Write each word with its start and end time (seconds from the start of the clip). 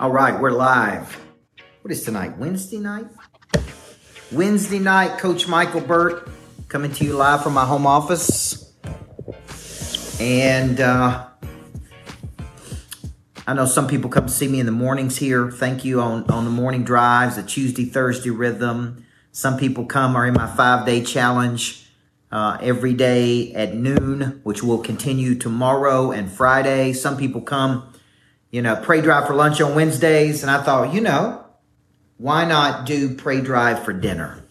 All 0.00 0.10
right, 0.10 0.40
we're 0.40 0.50
live. 0.50 1.22
What 1.82 1.92
is 1.92 2.04
tonight? 2.04 2.38
Wednesday 2.38 2.78
night? 2.78 3.04
Wednesday 4.32 4.78
night, 4.78 5.18
Coach 5.18 5.46
Michael 5.46 5.82
Burt 5.82 6.26
coming 6.68 6.90
to 6.92 7.04
you 7.04 7.12
live 7.12 7.42
from 7.42 7.52
my 7.52 7.66
home 7.66 7.86
office. 7.86 8.72
And 10.18 10.80
uh, 10.80 11.26
I 13.46 13.52
know 13.52 13.66
some 13.66 13.86
people 13.86 14.08
come 14.08 14.26
see 14.28 14.48
me 14.48 14.58
in 14.58 14.64
the 14.64 14.72
mornings 14.72 15.18
here. 15.18 15.50
Thank 15.50 15.84
you 15.84 16.00
on, 16.00 16.24
on 16.30 16.46
the 16.46 16.50
morning 16.50 16.82
drives, 16.82 17.36
the 17.36 17.42
Tuesday, 17.42 17.84
Thursday 17.84 18.30
rhythm. 18.30 19.04
Some 19.32 19.58
people 19.58 19.84
come 19.84 20.16
are 20.16 20.26
in 20.26 20.32
my 20.32 20.46
five 20.46 20.86
day 20.86 21.04
challenge 21.04 21.86
uh, 22.32 22.56
every 22.62 22.94
day 22.94 23.52
at 23.52 23.74
noon, 23.74 24.40
which 24.44 24.62
will 24.62 24.78
continue 24.78 25.34
tomorrow 25.34 26.10
and 26.10 26.32
Friday. 26.32 26.94
Some 26.94 27.18
people 27.18 27.42
come, 27.42 27.89
you 28.50 28.62
know, 28.62 28.76
prey 28.76 29.00
drive 29.00 29.26
for 29.26 29.34
lunch 29.34 29.60
on 29.60 29.74
Wednesdays. 29.74 30.42
And 30.42 30.50
I 30.50 30.62
thought, 30.62 30.92
you 30.92 31.00
know, 31.00 31.44
why 32.18 32.44
not 32.44 32.86
do 32.86 33.14
prey 33.14 33.40
drive 33.40 33.84
for 33.84 33.92
dinner? 33.92 34.42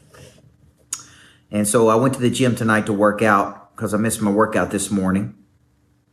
And 1.51 1.67
so 1.67 1.89
I 1.89 1.95
went 1.95 2.13
to 2.15 2.19
the 2.19 2.29
gym 2.29 2.55
tonight 2.55 2.85
to 2.85 2.93
work 2.93 3.21
out 3.21 3.75
because 3.75 3.93
I 3.93 3.97
missed 3.97 4.21
my 4.21 4.31
workout 4.31 4.71
this 4.71 4.91
morning. 4.91 5.35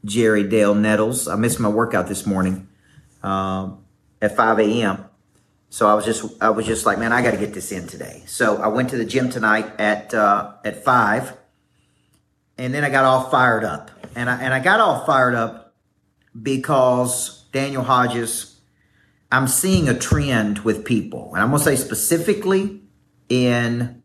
Jerry 0.05 0.45
Dale 0.45 0.75
Nettles. 0.75 1.29
I 1.29 1.37
missed 1.37 1.61
my 1.61 1.69
workout 1.69 2.07
this 2.07 2.27
morning 2.27 2.69
um, 3.23 3.85
at 4.23 4.37
5 4.37 4.61
a.m. 4.61 5.05
So 5.69 5.89
I 5.89 5.95
was 5.95 6.05
just 6.05 6.25
I 6.41 6.51
was 6.51 6.65
just 6.65 6.87
like, 6.87 6.99
man, 6.99 7.13
I 7.13 7.23
got 7.23 7.33
to 7.33 7.37
get 7.37 7.53
this 7.53 7.73
in 7.73 7.87
today. 7.87 8.23
So 8.27 8.57
I 8.57 8.69
went 8.69 8.91
to 8.91 8.97
the 8.97 9.05
gym 9.05 9.31
tonight 9.31 9.79
at 9.79 10.15
uh, 10.15 10.53
at 10.65 10.85
five, 10.85 11.37
and 12.57 12.73
then 12.73 12.85
I 12.85 12.89
got 12.89 13.05
all 13.05 13.29
fired 13.29 13.65
up, 13.65 13.91
and 14.15 14.31
I 14.31 14.41
and 14.41 14.55
I 14.55 14.61
got 14.61 14.81
all 14.81 15.05
fired 15.05 15.35
up 15.35 15.66
because 16.43 17.47
Daniel 17.53 17.83
Hodges. 17.83 18.61
I'm 19.33 19.49
seeing 19.49 19.89
a 19.89 19.99
trend 19.99 20.61
with 20.61 20.85
people, 20.85 21.35
and 21.35 21.43
I'm 21.43 21.51
gonna 21.51 21.63
say 21.63 21.77
specifically 21.77 22.83
in 23.29 24.03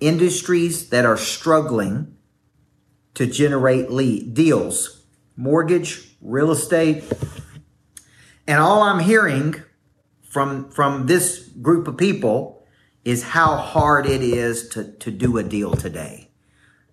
industries 0.00 0.88
that 0.90 1.04
are 1.04 1.16
struggling 1.16 2.16
to 3.14 3.26
generate 3.26 3.90
lead 3.90 4.34
deals, 4.34 5.04
mortgage, 5.36 6.16
real 6.20 6.50
estate, 6.50 7.04
and 8.46 8.60
all 8.60 8.82
I'm 8.82 9.00
hearing 9.00 9.56
from 10.22 10.70
from 10.70 11.06
this 11.06 11.48
group 11.60 11.86
of 11.86 11.96
people 11.96 12.64
is 13.04 13.22
how 13.22 13.56
hard 13.56 14.06
it 14.06 14.22
is 14.22 14.68
to, 14.70 14.92
to 14.92 15.10
do 15.10 15.38
a 15.38 15.42
deal 15.42 15.74
today. 15.74 16.30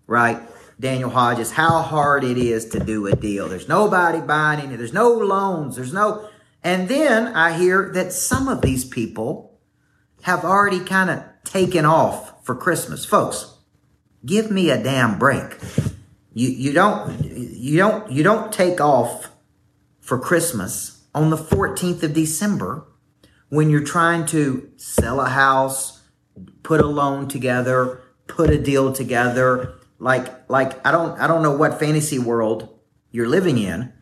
Right? 0.08 0.41
Daniel 0.80 1.09
Hodges, 1.09 1.52
how 1.52 1.81
hard 1.81 2.23
it 2.23 2.38
is 2.38 2.69
to 2.69 2.80
do 2.80 3.08
a 3.08 3.16
deal. 3.16 3.49
There's 3.49 3.67
nobody 3.67 4.22
buying 4.22 4.61
any, 4.61 4.75
there's 4.75 4.94
no 4.94 5.11
loans, 5.11 5.75
there's 5.75 5.94
no 5.94 6.30
and 6.63 6.89
then 6.89 7.27
I 7.27 7.58
hear 7.58 7.91
that 7.94 8.11
some 8.11 8.47
of 8.47 8.61
these 8.61 8.83
people 8.83 9.59
have 10.23 10.44
already 10.44 10.81
kind 10.81 11.09
of 11.09 11.23
taken 11.45 11.85
off 11.85 12.45
for 12.45 12.55
Christmas. 12.55 13.05
Folks, 13.05 13.57
give 14.25 14.52
me 14.52 14.69
a 14.69 14.81
damn 14.81 15.17
break. 15.17 15.57
You 16.33 16.50
you 16.50 16.73
don't 16.73 17.23
you 17.23 17.77
don't 17.77 18.11
you 18.11 18.23
don't 18.23 18.52
take 18.52 18.81
off 18.81 19.30
for 20.02 20.19
Christmas 20.19 21.03
on 21.13 21.30
the 21.30 21.38
14th 21.38 22.03
of 22.03 22.13
December 22.13 22.85
when 23.50 23.69
you're 23.69 23.83
trying 23.83 24.25
to 24.27 24.69
sell 24.77 25.22
a 25.22 25.30
house, 25.30 26.02
put 26.61 26.81
a 26.81 26.85
loan 26.85 27.27
together, 27.27 28.02
put 28.27 28.50
a 28.50 28.61
deal 28.61 28.94
together. 28.94 29.78
Like, 30.00 30.50
like, 30.50 30.86
I 30.86 30.92
don't, 30.92 31.19
I 31.19 31.28
don't 31.28 31.44
know 31.44 31.55
what 31.55 31.80
fantasy 31.80 32.19
world 32.19 32.80
you're 33.11 33.28
living 33.28 33.58
in 33.58 33.94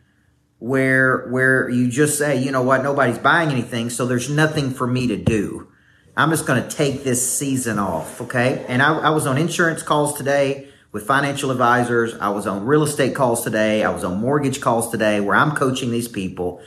where, 0.58 1.28
where 1.28 1.68
you 1.68 1.88
just 1.88 2.18
say, 2.18 2.42
you 2.42 2.52
know 2.52 2.62
what, 2.62 2.82
nobody's 2.82 3.18
buying 3.18 3.50
anything. 3.50 3.90
So 3.90 4.06
there's 4.06 4.30
nothing 4.30 4.70
for 4.70 4.86
me 4.86 5.08
to 5.08 5.16
do. 5.16 5.68
I'm 6.16 6.30
just 6.30 6.46
going 6.46 6.62
to 6.62 6.68
take 6.68 7.04
this 7.04 7.28
season 7.30 7.78
off. 7.78 8.20
Okay. 8.20 8.64
And 8.68 8.82
I, 8.82 8.98
I 8.98 9.10
was 9.10 9.26
on 9.26 9.38
insurance 9.38 9.82
calls 9.82 10.14
today 10.14 10.68
with 10.90 11.06
financial 11.06 11.50
advisors. 11.50 12.14
I 12.14 12.30
was 12.30 12.46
on 12.46 12.64
real 12.64 12.82
estate 12.82 13.14
calls 13.14 13.44
today. 13.44 13.84
I 13.84 13.90
was 13.90 14.04
on 14.04 14.18
mortgage 14.18 14.60
calls 14.60 14.90
today 14.90 15.20
where 15.20 15.36
I'm 15.36 15.52
coaching 15.52 15.90
these 15.90 16.08
people 16.08 16.60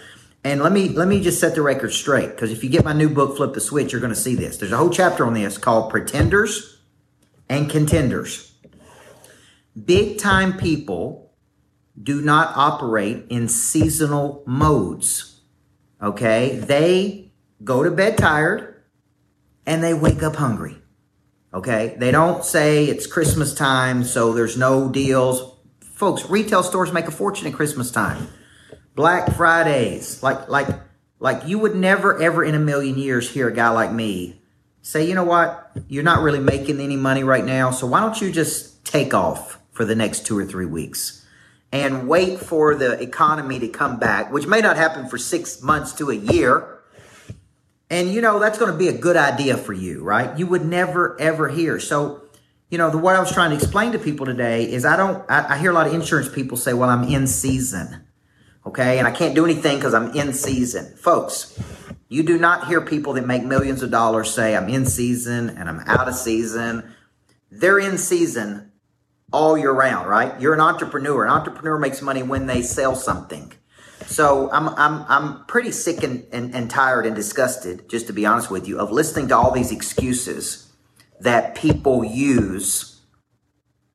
and 0.44 0.62
let 0.62 0.72
me 0.72 0.90
let 0.90 1.08
me 1.08 1.22
just 1.22 1.40
set 1.40 1.54
the 1.56 1.62
record 1.62 1.94
straight 1.94 2.30
because 2.32 2.52
if 2.52 2.64
you 2.64 2.70
get 2.70 2.84
my 2.84 2.94
new 2.94 3.10
book, 3.10 3.38
Flip 3.38 3.54
the 3.54 3.62
Switch, 3.62 3.92
you're 3.92 4.02
going 4.02 4.14
to 4.14 4.20
see 4.20 4.36
this. 4.36 4.58
There's 4.58 4.72
a 4.72 4.78
whole 4.78 4.90
chapter 4.90 5.26
on 5.26 5.34
this 5.34 5.58
called 5.58 5.92
Pretenders 5.92 6.80
and 7.48 7.70
Contenders. 7.70 8.51
Big 9.86 10.18
time 10.18 10.58
people 10.58 11.34
do 12.02 12.22
not 12.22 12.56
operate 12.56 13.26
in 13.30 13.48
seasonal 13.48 14.44
modes. 14.46 15.42
Okay? 16.02 16.58
They 16.58 17.32
go 17.64 17.84
to 17.84 17.92
bed 17.92 18.18
tired 18.18 18.84
and 19.66 19.84
they 19.84 19.94
wake 19.94 20.24
up 20.24 20.36
hungry. 20.36 20.78
Okay? 21.54 21.96
They 21.98 22.12
don't 22.12 22.44
say 22.44 22.86
it's 22.86 23.08
Christmas 23.08 23.54
time, 23.54 24.04
so 24.04 24.34
there's 24.34 24.58
no 24.58 24.90
deals. 24.90 25.58
Folks, 25.82 26.30
retail 26.30 26.64
stores 26.64 26.92
make 26.92 27.08
a 27.08 27.12
fortune 27.12 27.48
at 27.48 27.54
Christmas 27.54 27.92
time. 27.92 28.28
Black 28.96 29.36
Fridays, 29.36 30.22
like 30.22 30.50
like 30.50 30.68
like 31.20 31.48
you 31.48 31.60
would 31.60 31.76
never 31.76 32.22
ever 32.22 32.44
in 32.44 32.56
a 32.56 32.60
million 32.60 32.98
years 32.98 33.30
hear 33.30 33.48
a 33.48 33.54
guy 33.54 33.70
like 33.70 33.92
me 33.92 34.42
say, 34.82 35.08
you 35.08 35.16
know 35.16 35.24
what, 35.24 35.72
you're 35.88 36.04
not 36.04 36.24
really 36.24 36.40
making 36.40 36.80
any 36.80 36.96
money 36.96 37.24
right 37.24 37.46
now, 37.46 37.72
so 37.72 37.88
why 37.88 38.00
don't 38.00 38.20
you 38.20 38.32
just 38.32 38.84
take 38.84 39.14
off 39.14 39.61
for 39.72 39.86
the 39.86 39.96
next 39.96 40.26
two 40.26 40.38
or 40.38 40.46
three 40.46 40.66
weeks 40.66 41.22
and 41.72 42.08
wait 42.08 42.40
for 42.40 42.76
the 42.76 43.00
economy 43.02 43.60
to 43.60 43.68
come 43.68 43.98
back, 43.98 44.32
which 44.32 44.46
may 44.46 44.62
not 44.62 44.76
happen 44.76 45.08
for 45.08 45.18
six 45.18 45.62
months 45.62 45.94
to 45.94 46.10
a 46.10 46.16
year. 46.16 46.80
And 47.90 48.14
you 48.14 48.22
know, 48.22 48.40
that's 48.40 48.58
going 48.58 48.72
to 48.72 48.78
be 48.78 48.88
a 48.88 48.98
good 48.98 49.18
idea 49.18 49.58
for 49.58 49.74
you, 49.74 50.04
right? 50.04 50.38
You 50.38 50.48
would 50.48 50.66
never 50.66 51.20
ever 51.20 51.50
hear. 51.50 51.80
So, 51.80 52.24
you 52.70 52.78
know, 52.78 52.90
the 52.90 52.98
what 52.98 53.16
I 53.16 53.20
was 53.20 53.32
trying 53.32 53.52
to 53.52 53.56
explain 53.56 53.94
to 53.94 54.00
people 54.00 54.26
today 54.26 54.70
is 54.70 54.86
I 54.86 54.98
don't, 54.98 55.30
I, 55.30 55.56
I 55.56 55.58
hear 55.58 55.72
a 55.72 55.74
lot 55.74 55.88
of 55.88 55.94
insurance 55.94 56.30
people 56.30 56.58
say, 56.58 56.74
well, 56.74 56.90
I'm 56.90 57.04
in 57.04 57.28
season. 57.28 58.06
Okay. 58.66 59.00
And 59.00 59.08
I 59.08 59.12
can't 59.12 59.36
do 59.36 59.44
anything 59.44 59.78
because 59.78 59.94
I'm 59.94 60.14
in 60.16 60.34
season. 60.34 60.96
Folks, 60.96 61.58
you 62.08 62.24
do 62.24 62.38
not 62.38 62.68
hear 62.68 62.82
people 62.82 63.14
that 63.14 63.26
make 63.26 63.44
millions 63.44 63.82
of 63.82 63.92
dollars 63.92 64.34
say, 64.34 64.56
I'm 64.56 64.70
in 64.70 64.86
season 64.86 65.50
and 65.50 65.68
I'm 65.68 65.80
out 65.82 66.08
of 66.08 66.16
season. 66.16 66.94
They're 67.50 67.80
in 67.80 67.98
season 67.98 68.71
all 69.32 69.58
year 69.58 69.72
round, 69.72 70.10
right? 70.10 70.40
You're 70.40 70.54
an 70.54 70.60
entrepreneur. 70.60 71.24
An 71.24 71.32
entrepreneur 71.32 71.78
makes 71.78 72.02
money 72.02 72.24
when 72.24 72.46
they 72.48 72.62
sell 72.62 72.96
something. 72.96 73.54
So 74.06 74.50
I'm 74.52 74.70
I'm 74.70 75.06
I'm 75.08 75.46
pretty 75.46 75.72
sick 75.72 76.04
and, 76.04 76.26
and, 76.32 76.54
and 76.54 76.70
tired 76.70 77.06
and 77.06 77.16
disgusted, 77.16 77.90
just 77.90 78.08
to 78.08 78.14
be 78.14 78.26
honest 78.26 78.52
with 78.52 78.68
you, 78.68 78.80
of 78.80 78.92
listening 78.92 79.28
to 79.30 79.38
all 79.38 79.52
these 79.52 79.72
excuses 79.72 80.72
that 81.20 81.56
people 81.56 82.04
use 82.04 83.02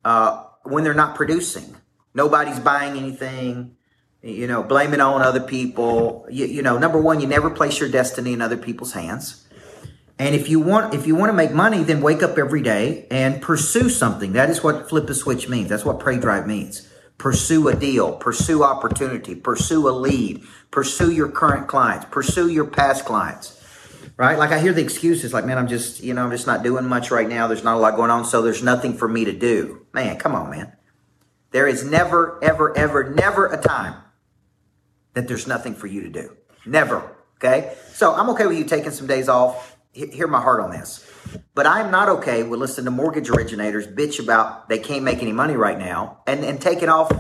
uh, 0.05 0.45
when 0.63 0.85
they're 0.85 0.95
not 0.95 1.17
producing. 1.17 1.77
Nobody's 2.15 2.61
buying 2.61 2.97
anything 2.97 3.77
you 4.27 4.49
know, 4.49 4.63
blame 4.63 4.93
it 4.93 5.01
on 5.01 5.23
other 5.23 5.41
people. 5.41 6.27
You, 6.29 6.47
you 6.47 6.63
know, 6.63 6.79
number 6.79 7.01
one, 7.01 7.21
you 7.21 7.29
never 7.29 7.49
place 7.49 7.79
your 7.79 7.89
destiny 7.89 8.33
in 8.33 8.43
other 8.43 8.57
people's 8.57 8.93
hands. 8.93 9.46
And 10.19 10.35
if 10.35 10.49
you 10.49 10.61
want, 10.61 10.95
if 10.95 11.07
you 11.07 11.15
want 11.15 11.29
to 11.29 11.35
make 11.35 11.53
money, 11.53 11.83
then 11.83 12.01
wake 12.01 12.23
up 12.23 12.39
every 12.39 12.63
day 12.63 13.07
and 13.11 13.43
pursue 13.43 13.91
something. 13.91 14.33
That 14.33 14.49
is 14.49 14.63
what 14.63 14.89
flip 14.89 15.11
a 15.11 15.15
switch 15.15 15.49
means. 15.49 15.69
That's 15.69 15.85
what 15.85 16.01
prey 16.01 16.19
drive 16.19 16.47
means. 16.47 16.89
Pursue 17.19 17.69
a 17.69 17.75
deal, 17.75 18.17
pursue 18.17 18.63
opportunity, 18.63 19.35
pursue 19.35 19.89
a 19.89 19.91
lead, 19.91 20.45
pursue 20.71 21.11
your 21.11 21.29
current 21.29 21.67
clients, 21.69 22.07
pursue 22.11 22.49
your 22.49 22.67
past 22.67 23.05
clients. 23.05 23.53
Right? 24.17 24.39
Like 24.39 24.51
I 24.51 24.59
hear 24.59 24.73
the 24.73 24.83
excuses 24.83 25.35
like, 25.35 25.45
man, 25.45 25.59
I'm 25.59 25.69
just, 25.69 26.03
you 26.03 26.15
know, 26.15 26.25
I'm 26.25 26.31
just 26.31 26.47
not 26.47 26.63
doing 26.63 26.87
much 26.87 27.11
right 27.11 27.29
now. 27.29 27.47
There's 27.47 27.65
not 27.65 27.77
a 27.77 27.79
lot 27.79 27.97
going 27.97 28.11
on. 28.11 28.25
So 28.25 28.41
there's 28.41 28.63
nothing 28.63 28.97
for 28.97 29.09
me 29.09 29.27
to 29.27 29.33
do. 29.33 29.87
Man, 29.93 30.19
come 30.19 30.35
on, 30.35 30.51
man. 30.51 30.73
There 31.51 31.67
is 31.67 31.85
never, 31.85 32.43
ever, 32.43 32.77
ever, 32.77 33.11
never 33.11 33.47
a 33.47 33.61
time 33.61 34.03
that 35.13 35.29
there's 35.29 35.47
nothing 35.47 35.75
for 35.75 35.87
you 35.87 36.03
to 36.03 36.09
do. 36.09 36.37
Never. 36.65 37.17
Okay. 37.37 37.75
So 37.93 38.15
I'm 38.15 38.31
okay 38.31 38.47
with 38.47 38.57
you 38.59 38.65
taking 38.65 38.91
some 38.91 39.07
days 39.07 39.29
off. 39.29 39.76
Hear 39.97 40.27
my 40.27 40.43
heart 40.43 40.61
on 40.61 40.71
this. 40.71 41.11
But 41.55 41.67
I'm 41.67 41.91
not 41.91 42.11
okay 42.11 42.43
with 42.43 42.61
listening 42.61 42.85
to 42.85 42.91
mortgage 42.91 43.31
originators 43.31 43.87
bitch 43.87 44.23
about 44.23 44.69
they 44.69 44.79
can't 44.79 45.03
make 45.03 45.23
any 45.23 45.33
money 45.33 45.57
right 45.57 45.79
now 45.79 46.21
and, 46.27 46.45
and 46.45 46.61
taking 46.61 46.91
off, 46.91 47.11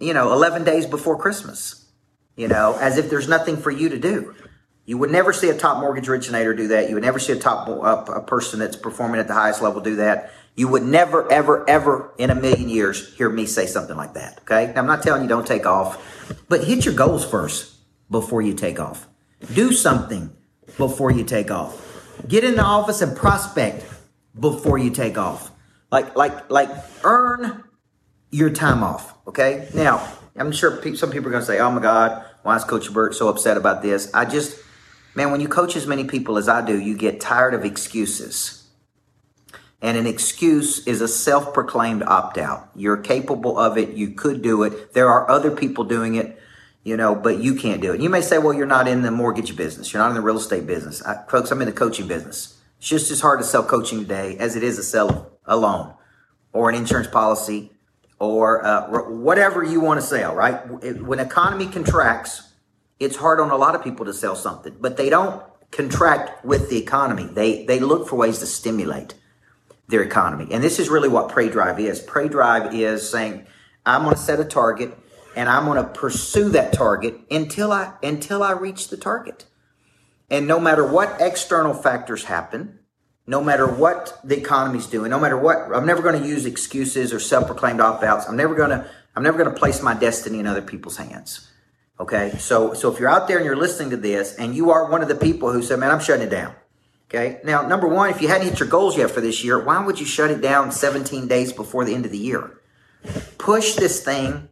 you 0.00 0.14
know, 0.14 0.32
11 0.32 0.64
days 0.64 0.86
before 0.86 1.18
Christmas, 1.18 1.86
you 2.36 2.48
know, 2.48 2.78
as 2.80 2.96
if 2.96 3.10
there's 3.10 3.28
nothing 3.28 3.58
for 3.58 3.70
you 3.70 3.90
to 3.90 3.98
do. 3.98 4.34
You 4.86 4.96
would 4.96 5.10
never 5.10 5.34
see 5.34 5.50
a 5.50 5.54
top 5.58 5.78
mortgage 5.80 6.08
originator 6.08 6.54
do 6.54 6.68
that. 6.68 6.88
You 6.88 6.94
would 6.94 7.04
never 7.04 7.18
see 7.18 7.34
a 7.34 7.38
top 7.38 7.68
uh, 7.68 8.12
a 8.14 8.22
person 8.22 8.60
that's 8.60 8.76
performing 8.76 9.20
at 9.20 9.28
the 9.28 9.34
highest 9.34 9.60
level 9.60 9.82
do 9.82 9.96
that. 9.96 10.30
You 10.54 10.68
would 10.68 10.84
never, 10.84 11.30
ever, 11.30 11.68
ever 11.68 12.14
in 12.16 12.30
a 12.30 12.34
million 12.34 12.70
years 12.70 13.14
hear 13.14 13.28
me 13.28 13.44
say 13.44 13.66
something 13.66 13.96
like 13.96 14.14
that. 14.14 14.38
Okay. 14.40 14.72
Now, 14.74 14.80
I'm 14.80 14.86
not 14.86 15.02
telling 15.02 15.20
you 15.20 15.28
don't 15.28 15.46
take 15.46 15.66
off. 15.66 16.02
But 16.48 16.64
hit 16.64 16.86
your 16.86 16.94
goals 16.94 17.24
first 17.26 17.74
before 18.10 18.40
you 18.40 18.54
take 18.54 18.80
off. 18.80 19.06
Do 19.52 19.72
something 19.72 20.34
before 20.78 21.10
you 21.10 21.24
take 21.24 21.50
off. 21.50 21.84
Get 22.26 22.44
in 22.44 22.56
the 22.56 22.64
office 22.64 23.02
and 23.02 23.16
prospect 23.16 23.84
before 24.38 24.78
you 24.78 24.90
take 24.90 25.18
off. 25.18 25.50
Like, 25.90 26.16
like, 26.16 26.50
like 26.50 26.70
earn 27.04 27.64
your 28.30 28.50
time 28.50 28.82
off. 28.82 29.14
Okay. 29.26 29.68
Now, 29.74 30.10
I'm 30.36 30.52
sure 30.52 30.80
some 30.96 31.10
people 31.10 31.28
are 31.28 31.32
going 31.32 31.42
to 31.42 31.46
say, 31.46 31.58
Oh 31.58 31.70
my 31.70 31.82
God, 31.82 32.24
why 32.42 32.56
is 32.56 32.64
Coach 32.64 32.92
Burt 32.92 33.14
so 33.14 33.28
upset 33.28 33.56
about 33.56 33.82
this? 33.82 34.12
I 34.14 34.24
just, 34.24 34.58
Man, 35.18 35.32
when 35.32 35.40
you 35.40 35.48
coach 35.48 35.74
as 35.74 35.84
many 35.84 36.04
people 36.04 36.38
as 36.38 36.48
I 36.48 36.64
do, 36.64 36.78
you 36.78 36.96
get 36.96 37.20
tired 37.20 37.52
of 37.52 37.64
excuses. 37.64 38.68
And 39.82 39.96
an 39.96 40.06
excuse 40.06 40.86
is 40.86 41.00
a 41.00 41.08
self 41.08 41.52
proclaimed 41.52 42.04
opt 42.04 42.38
out. 42.38 42.70
You're 42.76 42.98
capable 42.98 43.58
of 43.58 43.76
it. 43.76 43.94
You 43.94 44.10
could 44.10 44.42
do 44.42 44.62
it. 44.62 44.92
There 44.94 45.08
are 45.08 45.28
other 45.28 45.50
people 45.50 45.82
doing 45.82 46.14
it, 46.14 46.38
you 46.88 46.96
know, 46.96 47.14
but 47.14 47.38
you 47.38 47.54
can't 47.54 47.82
do 47.82 47.92
it. 47.92 48.00
You 48.00 48.08
may 48.08 48.22
say, 48.22 48.38
well, 48.38 48.54
you're 48.54 48.66
not 48.66 48.88
in 48.88 49.02
the 49.02 49.10
mortgage 49.10 49.54
business. 49.54 49.92
You're 49.92 50.02
not 50.02 50.08
in 50.08 50.14
the 50.14 50.22
real 50.22 50.38
estate 50.38 50.66
business. 50.66 51.02
I, 51.02 51.22
folks, 51.28 51.50
I'm 51.50 51.60
in 51.60 51.66
the 51.66 51.72
coaching 51.72 52.08
business. 52.08 52.58
It's 52.78 52.88
just 52.88 53.10
as 53.10 53.20
hard 53.20 53.40
to 53.40 53.44
sell 53.44 53.62
coaching 53.62 54.00
today 54.00 54.38
as 54.38 54.56
it 54.56 54.62
is 54.62 54.76
to 54.76 54.82
sell 54.82 55.38
a 55.44 55.56
loan 55.56 55.92
or 56.54 56.70
an 56.70 56.74
insurance 56.74 57.08
policy 57.08 57.72
or 58.18 58.64
uh, 58.64 58.88
whatever 59.10 59.62
you 59.62 59.80
want 59.80 60.00
to 60.00 60.06
sell, 60.06 60.34
right? 60.34 60.66
When 61.02 61.20
economy 61.20 61.66
contracts, 61.66 62.54
it's 62.98 63.16
hard 63.16 63.38
on 63.38 63.50
a 63.50 63.56
lot 63.56 63.74
of 63.74 63.84
people 63.84 64.06
to 64.06 64.14
sell 64.14 64.34
something, 64.34 64.74
but 64.80 64.96
they 64.96 65.10
don't 65.10 65.42
contract 65.70 66.42
with 66.42 66.70
the 66.70 66.78
economy. 66.78 67.26
They, 67.26 67.66
they 67.66 67.80
look 67.80 68.08
for 68.08 68.16
ways 68.16 68.38
to 68.38 68.46
stimulate 68.46 69.12
their 69.88 70.02
economy. 70.02 70.48
And 70.52 70.64
this 70.64 70.78
is 70.78 70.88
really 70.88 71.08
what 71.08 71.28
Prey 71.28 71.50
Drive 71.50 71.78
is. 71.80 72.00
Prey 72.00 72.28
Drive 72.28 72.74
is 72.74 73.08
saying, 73.08 73.46
I'm 73.84 74.04
going 74.04 74.14
to 74.14 74.20
set 74.20 74.40
a 74.40 74.44
target 74.44 74.96
and 75.36 75.48
I'm 75.48 75.64
going 75.64 75.82
to 75.82 75.88
pursue 75.88 76.48
that 76.50 76.72
target 76.72 77.20
until 77.30 77.72
I 77.72 77.94
until 78.02 78.42
I 78.42 78.52
reach 78.52 78.88
the 78.88 78.96
target. 78.96 79.46
And 80.30 80.46
no 80.46 80.60
matter 80.60 80.86
what 80.86 81.16
external 81.20 81.74
factors 81.74 82.24
happen, 82.24 82.80
no 83.26 83.42
matter 83.42 83.66
what 83.66 84.18
the 84.24 84.36
economy's 84.36 84.86
doing, 84.86 85.10
no 85.10 85.20
matter 85.20 85.36
what, 85.36 85.74
I'm 85.74 85.86
never 85.86 86.02
going 86.02 86.20
to 86.20 86.26
use 86.26 86.46
excuses 86.46 87.12
or 87.12 87.20
self-proclaimed 87.20 87.80
opt-outs. 87.80 88.26
I'm 88.28 88.36
never 88.36 88.54
going 88.54 88.70
to 88.70 88.88
I'm 89.16 89.22
never 89.22 89.38
going 89.38 89.52
to 89.52 89.58
place 89.58 89.82
my 89.82 89.94
destiny 89.94 90.38
in 90.38 90.46
other 90.46 90.62
people's 90.62 90.96
hands. 90.96 91.50
Okay? 91.98 92.36
So 92.38 92.74
so 92.74 92.92
if 92.92 93.00
you're 93.00 93.08
out 93.08 93.28
there 93.28 93.36
and 93.38 93.46
you're 93.46 93.56
listening 93.56 93.90
to 93.90 93.96
this 93.96 94.34
and 94.34 94.54
you 94.54 94.70
are 94.70 94.90
one 94.90 95.02
of 95.02 95.08
the 95.08 95.14
people 95.14 95.52
who 95.52 95.62
said, 95.62 95.78
"Man, 95.78 95.90
I'm 95.90 96.00
shutting 96.00 96.26
it 96.26 96.30
down." 96.30 96.54
Okay. 97.08 97.40
Now, 97.42 97.66
number 97.66 97.88
one, 97.88 98.10
if 98.10 98.20
you 98.20 98.28
hadn't 98.28 98.48
hit 98.48 98.60
your 98.60 98.68
goals 98.68 98.98
yet 98.98 99.10
for 99.10 99.22
this 99.22 99.42
year, 99.42 99.58
why 99.58 99.82
would 99.82 99.98
you 99.98 100.04
shut 100.04 100.30
it 100.30 100.42
down 100.42 100.70
17 100.70 101.26
days 101.26 101.54
before 101.54 101.86
the 101.86 101.94
end 101.94 102.04
of 102.04 102.12
the 102.12 102.18
year? 102.18 102.60
Push 103.38 103.76
this 103.76 104.04
thing 104.04 104.50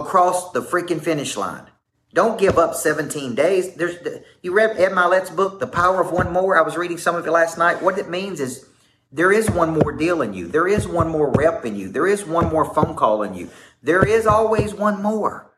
across 0.00 0.52
the 0.52 0.62
freaking 0.62 1.00
finish 1.00 1.36
line. 1.36 1.66
Don't 2.14 2.38
give 2.38 2.58
up 2.58 2.74
17 2.74 3.34
days. 3.34 3.74
There's 3.74 3.96
you 4.42 4.52
read 4.52 4.76
Ed 4.76 4.92
Mylett's 4.92 5.30
book, 5.30 5.60
The 5.60 5.66
Power 5.66 6.00
of 6.00 6.12
One 6.12 6.32
More. 6.32 6.58
I 6.58 6.62
was 6.62 6.76
reading 6.76 6.98
some 6.98 7.16
of 7.16 7.26
it 7.26 7.30
last 7.30 7.56
night. 7.56 7.82
What 7.82 7.98
it 7.98 8.10
means 8.10 8.40
is 8.40 8.66
there 9.10 9.32
is 9.32 9.50
one 9.50 9.70
more 9.70 9.92
deal 9.92 10.20
in 10.20 10.34
you. 10.34 10.46
There 10.46 10.68
is 10.68 10.86
one 10.86 11.08
more 11.08 11.30
rep 11.30 11.64
in 11.64 11.76
you. 11.76 11.88
There 11.88 12.06
is 12.06 12.24
one 12.24 12.50
more 12.50 12.74
phone 12.74 12.94
call 12.96 13.22
in 13.22 13.34
you. 13.34 13.50
There 13.82 14.06
is 14.06 14.26
always 14.26 14.74
one 14.74 15.02
more. 15.02 15.50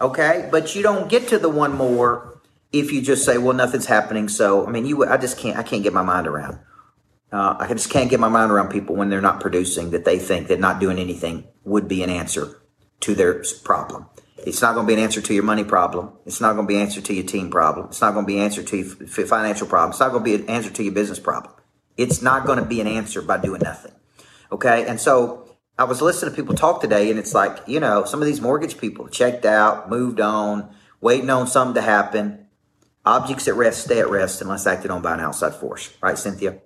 Okay? 0.00 0.48
But 0.50 0.74
you 0.74 0.82
don't 0.82 1.10
get 1.10 1.28
to 1.28 1.38
the 1.38 1.48
one 1.48 1.74
more 1.74 2.40
if 2.72 2.90
you 2.90 3.02
just 3.02 3.24
say, 3.24 3.36
well, 3.36 3.54
nothing's 3.54 3.86
happening. 3.86 4.28
So, 4.28 4.66
I 4.66 4.70
mean, 4.70 4.86
you, 4.86 5.04
I 5.06 5.18
just 5.18 5.38
can't, 5.38 5.58
I 5.58 5.62
can't 5.62 5.82
get 5.82 5.92
my 5.92 6.02
mind 6.02 6.26
around. 6.26 6.58
Uh, 7.30 7.56
I 7.58 7.68
just 7.68 7.90
can't 7.90 8.10
get 8.10 8.20
my 8.20 8.28
mind 8.28 8.50
around 8.50 8.68
people 8.68 8.96
when 8.96 9.10
they're 9.10 9.22
not 9.22 9.40
producing 9.40 9.90
that 9.90 10.04
they 10.04 10.18
think 10.18 10.48
that 10.48 10.60
not 10.60 10.80
doing 10.80 10.98
anything 10.98 11.46
would 11.64 11.86
be 11.86 12.02
an 12.02 12.10
answer 12.10 12.61
to 13.02 13.14
their 13.14 13.44
problem. 13.64 14.06
It's 14.38 14.60
not 14.60 14.74
going 14.74 14.86
to 14.86 14.88
be 14.88 14.94
an 14.94 15.04
answer 15.04 15.20
to 15.20 15.34
your 15.34 15.44
money 15.44 15.62
problem. 15.62 16.12
It's 16.26 16.40
not 16.40 16.54
going 16.54 16.66
to 16.66 16.68
be 16.68 16.76
an 16.76 16.82
answer 16.82 17.00
to 17.00 17.14
your 17.14 17.24
team 17.24 17.50
problem. 17.50 17.86
It's 17.86 18.00
not 18.00 18.12
going 18.14 18.24
to 18.24 18.26
be 18.26 18.38
an 18.38 18.44
answer 18.44 18.62
to 18.62 18.76
your 18.76 19.26
financial 19.26 19.66
problem. 19.66 19.90
It's 19.90 20.00
not 20.00 20.10
going 20.10 20.24
to 20.24 20.24
be 20.24 20.34
an 20.34 20.48
answer 20.48 20.70
to 20.70 20.82
your 20.82 20.92
business 20.92 21.20
problem. 21.20 21.54
It's 21.96 22.22
not 22.22 22.44
going 22.46 22.58
to 22.58 22.64
be 22.64 22.80
an 22.80 22.88
answer 22.88 23.22
by 23.22 23.38
doing 23.38 23.60
nothing. 23.62 23.92
Okay. 24.50 24.86
And 24.86 25.00
so 25.00 25.48
I 25.78 25.84
was 25.84 26.02
listening 26.02 26.32
to 26.32 26.36
people 26.36 26.54
talk 26.54 26.80
today 26.80 27.10
and 27.10 27.18
it's 27.18 27.34
like, 27.34 27.58
you 27.66 27.78
know, 27.78 28.04
some 28.04 28.20
of 28.20 28.26
these 28.26 28.40
mortgage 28.40 28.78
people 28.78 29.06
checked 29.08 29.44
out, 29.44 29.88
moved 29.88 30.20
on, 30.20 30.74
waiting 31.00 31.30
on 31.30 31.46
something 31.46 31.74
to 31.74 31.82
happen 31.82 32.42
Objects 33.04 33.48
at 33.48 33.54
rest 33.54 33.84
stay 33.84 33.98
at 33.98 34.08
rest 34.08 34.40
unless 34.40 34.66
acted 34.66 34.90
on 34.90 35.02
by 35.02 35.14
an 35.14 35.20
outside 35.20 35.54
force. 35.54 35.92
Right, 36.00 36.16
Cynthia? 36.16 36.58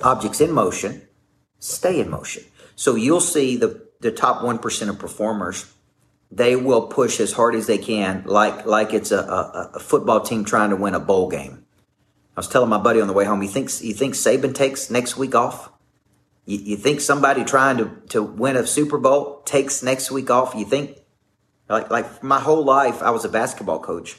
Objects 0.00 0.40
in 0.40 0.52
motion 0.52 1.02
stay 1.58 2.00
in 2.00 2.08
motion. 2.08 2.44
So 2.74 2.94
you'll 2.94 3.20
see 3.20 3.56
the, 3.56 3.86
the 4.00 4.10
top 4.10 4.42
1% 4.42 4.88
of 4.88 4.98
performers, 4.98 5.72
they 6.30 6.56
will 6.56 6.86
push 6.86 7.20
as 7.20 7.32
hard 7.32 7.54
as 7.54 7.66
they 7.66 7.78
can, 7.78 8.22
like, 8.24 8.66
like 8.66 8.94
it's 8.94 9.10
a, 9.10 9.18
a, 9.18 9.70
a 9.74 9.80
football 9.80 10.20
team 10.20 10.44
trying 10.44 10.70
to 10.70 10.76
win 10.76 10.94
a 10.94 11.00
bowl 11.00 11.28
game. 11.28 11.64
I 12.36 12.40
was 12.40 12.48
telling 12.48 12.70
my 12.70 12.78
buddy 12.78 13.00
on 13.00 13.08
the 13.08 13.12
way 13.12 13.24
home, 13.24 13.42
you 13.42 13.48
think, 13.48 13.68
you 13.82 13.92
think 13.92 14.14
Saban 14.14 14.54
takes 14.54 14.90
next 14.90 15.16
week 15.16 15.34
off? 15.34 15.70
You, 16.46 16.58
you 16.58 16.76
think 16.76 17.00
somebody 17.00 17.44
trying 17.44 17.78
to, 17.78 17.90
to 18.10 18.22
win 18.22 18.56
a 18.56 18.66
Super 18.66 18.98
Bowl 18.98 19.42
takes 19.42 19.82
next 19.82 20.10
week 20.10 20.30
off? 20.30 20.54
You 20.54 20.64
think, 20.64 20.98
like, 21.68 21.90
like 21.90 22.22
my 22.22 22.40
whole 22.40 22.64
life, 22.64 23.02
I 23.02 23.10
was 23.10 23.24
a 23.24 23.28
basketball 23.28 23.80
coach. 23.80 24.16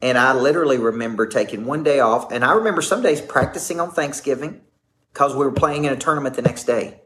And 0.00 0.16
I 0.16 0.32
literally 0.32 0.78
remember 0.78 1.26
taking 1.26 1.66
one 1.66 1.82
day 1.82 2.00
off. 2.00 2.32
And 2.32 2.44
I 2.44 2.52
remember 2.52 2.80
some 2.80 3.02
days 3.02 3.20
practicing 3.20 3.80
on 3.80 3.90
Thanksgiving 3.90 4.62
because 5.12 5.34
we 5.34 5.44
were 5.44 5.52
playing 5.52 5.84
in 5.84 5.92
a 5.92 5.96
tournament 5.96 6.36
the 6.36 6.42
next 6.42 6.64
day. 6.64 6.99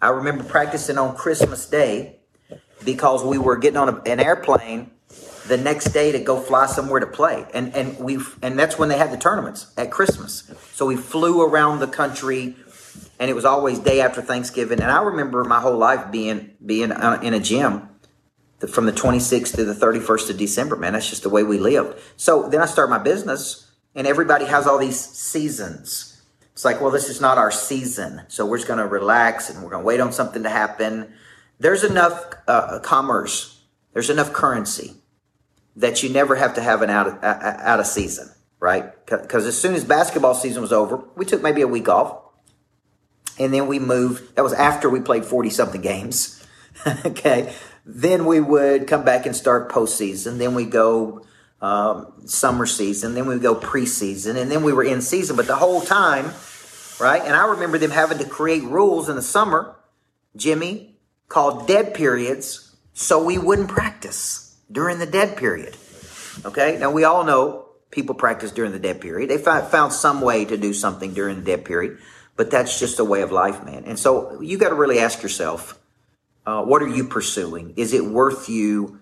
I 0.00 0.10
remember 0.10 0.44
practicing 0.44 0.98
on 0.98 1.16
Christmas 1.16 1.66
Day 1.66 2.16
because 2.84 3.24
we 3.24 3.38
were 3.38 3.56
getting 3.56 3.76
on 3.76 3.88
a, 3.88 4.02
an 4.02 4.20
airplane 4.20 4.90
the 5.48 5.56
next 5.56 5.86
day 5.86 6.12
to 6.12 6.18
go 6.18 6.38
fly 6.38 6.66
somewhere 6.66 7.00
to 7.00 7.06
play. 7.06 7.46
And 7.52 7.74
and 7.74 7.98
we 7.98 8.18
and 8.42 8.58
that's 8.58 8.78
when 8.78 8.88
they 8.88 8.98
had 8.98 9.10
the 9.10 9.16
tournaments 9.16 9.72
at 9.76 9.90
Christmas. 9.90 10.50
So 10.72 10.86
we 10.86 10.96
flew 10.96 11.42
around 11.42 11.80
the 11.80 11.88
country 11.88 12.54
and 13.18 13.30
it 13.30 13.34
was 13.34 13.44
always 13.44 13.78
day 13.78 14.00
after 14.00 14.22
Thanksgiving. 14.22 14.80
And 14.80 14.90
I 14.90 15.02
remember 15.02 15.42
my 15.44 15.60
whole 15.60 15.76
life 15.76 16.10
being 16.12 16.50
being 16.64 16.92
uh, 16.92 17.18
in 17.22 17.34
a 17.34 17.40
gym 17.40 17.88
from 18.68 18.86
the 18.86 18.92
26th 18.92 19.54
to 19.54 19.64
the 19.64 19.74
31st 19.74 20.30
of 20.30 20.36
December, 20.36 20.76
man. 20.76 20.92
That's 20.92 21.08
just 21.08 21.22
the 21.22 21.28
way 21.28 21.42
we 21.44 21.58
lived. 21.58 21.98
So 22.16 22.48
then 22.48 22.60
I 22.60 22.66
start 22.66 22.90
my 22.90 22.98
business, 22.98 23.70
and 23.94 24.06
everybody 24.06 24.46
has 24.46 24.66
all 24.66 24.78
these 24.78 24.98
seasons. 24.98 26.17
It's 26.58 26.64
like, 26.64 26.80
well, 26.80 26.90
this 26.90 27.08
is 27.08 27.20
not 27.20 27.38
our 27.38 27.52
season. 27.52 28.22
So 28.26 28.44
we're 28.44 28.56
just 28.56 28.66
going 28.66 28.80
to 28.80 28.86
relax 28.88 29.48
and 29.48 29.62
we're 29.62 29.70
going 29.70 29.82
to 29.82 29.86
wait 29.86 30.00
on 30.00 30.12
something 30.12 30.42
to 30.42 30.50
happen. 30.50 31.12
There's 31.60 31.84
enough 31.84 32.34
uh, 32.48 32.80
commerce, 32.80 33.62
there's 33.92 34.10
enough 34.10 34.32
currency 34.32 34.94
that 35.76 36.02
you 36.02 36.08
never 36.08 36.34
have 36.34 36.54
to 36.54 36.60
have 36.60 36.82
an 36.82 36.90
out 36.90 37.06
of, 37.06 37.22
out 37.22 37.78
of 37.78 37.86
season, 37.86 38.28
right? 38.58 38.92
Because 39.06 39.46
as 39.46 39.56
soon 39.56 39.76
as 39.76 39.84
basketball 39.84 40.34
season 40.34 40.60
was 40.60 40.72
over, 40.72 41.04
we 41.14 41.24
took 41.24 41.42
maybe 41.42 41.62
a 41.62 41.68
week 41.68 41.88
off. 41.88 42.22
And 43.38 43.54
then 43.54 43.68
we 43.68 43.78
moved. 43.78 44.34
That 44.34 44.42
was 44.42 44.52
after 44.52 44.90
we 44.90 44.98
played 44.98 45.24
40 45.24 45.50
something 45.50 45.80
games. 45.80 46.44
okay. 47.06 47.54
Then 47.86 48.26
we 48.26 48.40
would 48.40 48.88
come 48.88 49.04
back 49.04 49.26
and 49.26 49.36
start 49.36 49.70
postseason. 49.70 50.38
Then 50.38 50.56
we 50.56 50.64
go 50.64 51.24
um, 51.60 52.12
summer 52.26 52.66
season. 52.66 53.14
Then 53.14 53.26
we 53.26 53.38
go 53.38 53.54
preseason, 53.54 54.36
and 54.36 54.50
then 54.50 54.62
we 54.62 54.72
were 54.72 54.84
in 54.84 55.00
season. 55.00 55.36
But 55.36 55.46
the 55.46 55.56
whole 55.56 55.80
time, 55.80 56.32
right? 57.00 57.22
And 57.22 57.34
I 57.34 57.48
remember 57.48 57.78
them 57.78 57.90
having 57.90 58.18
to 58.18 58.24
create 58.24 58.62
rules 58.64 59.08
in 59.08 59.16
the 59.16 59.22
summer, 59.22 59.76
Jimmy, 60.36 60.96
called 61.28 61.66
dead 61.66 61.94
periods, 61.94 62.76
so 62.92 63.22
we 63.22 63.38
wouldn't 63.38 63.68
practice 63.68 64.56
during 64.70 64.98
the 64.98 65.06
dead 65.06 65.36
period. 65.36 65.76
Okay. 66.44 66.78
Now 66.78 66.90
we 66.90 67.04
all 67.04 67.24
know 67.24 67.66
people 67.90 68.14
practice 68.14 68.52
during 68.52 68.72
the 68.72 68.78
dead 68.78 69.00
period. 69.00 69.30
They 69.30 69.38
found, 69.38 69.92
some 69.92 70.20
way 70.20 70.44
to 70.44 70.56
do 70.56 70.72
something 70.72 71.14
during 71.14 71.36
the 71.36 71.44
dead 71.44 71.64
period, 71.64 71.98
but 72.36 72.50
that's 72.50 72.78
just 72.78 72.98
a 72.98 73.04
way 73.04 73.22
of 73.22 73.32
life, 73.32 73.64
man. 73.64 73.84
And 73.84 73.98
so 73.98 74.40
you 74.40 74.58
got 74.58 74.68
to 74.68 74.74
really 74.74 74.98
ask 74.98 75.22
yourself 75.22 75.78
uh, 76.46 76.64
what 76.64 76.82
are 76.82 76.88
you 76.88 77.04
pursuing? 77.04 77.74
Is 77.76 77.92
it 77.92 78.04
worth 78.04 78.48
you? 78.48 79.00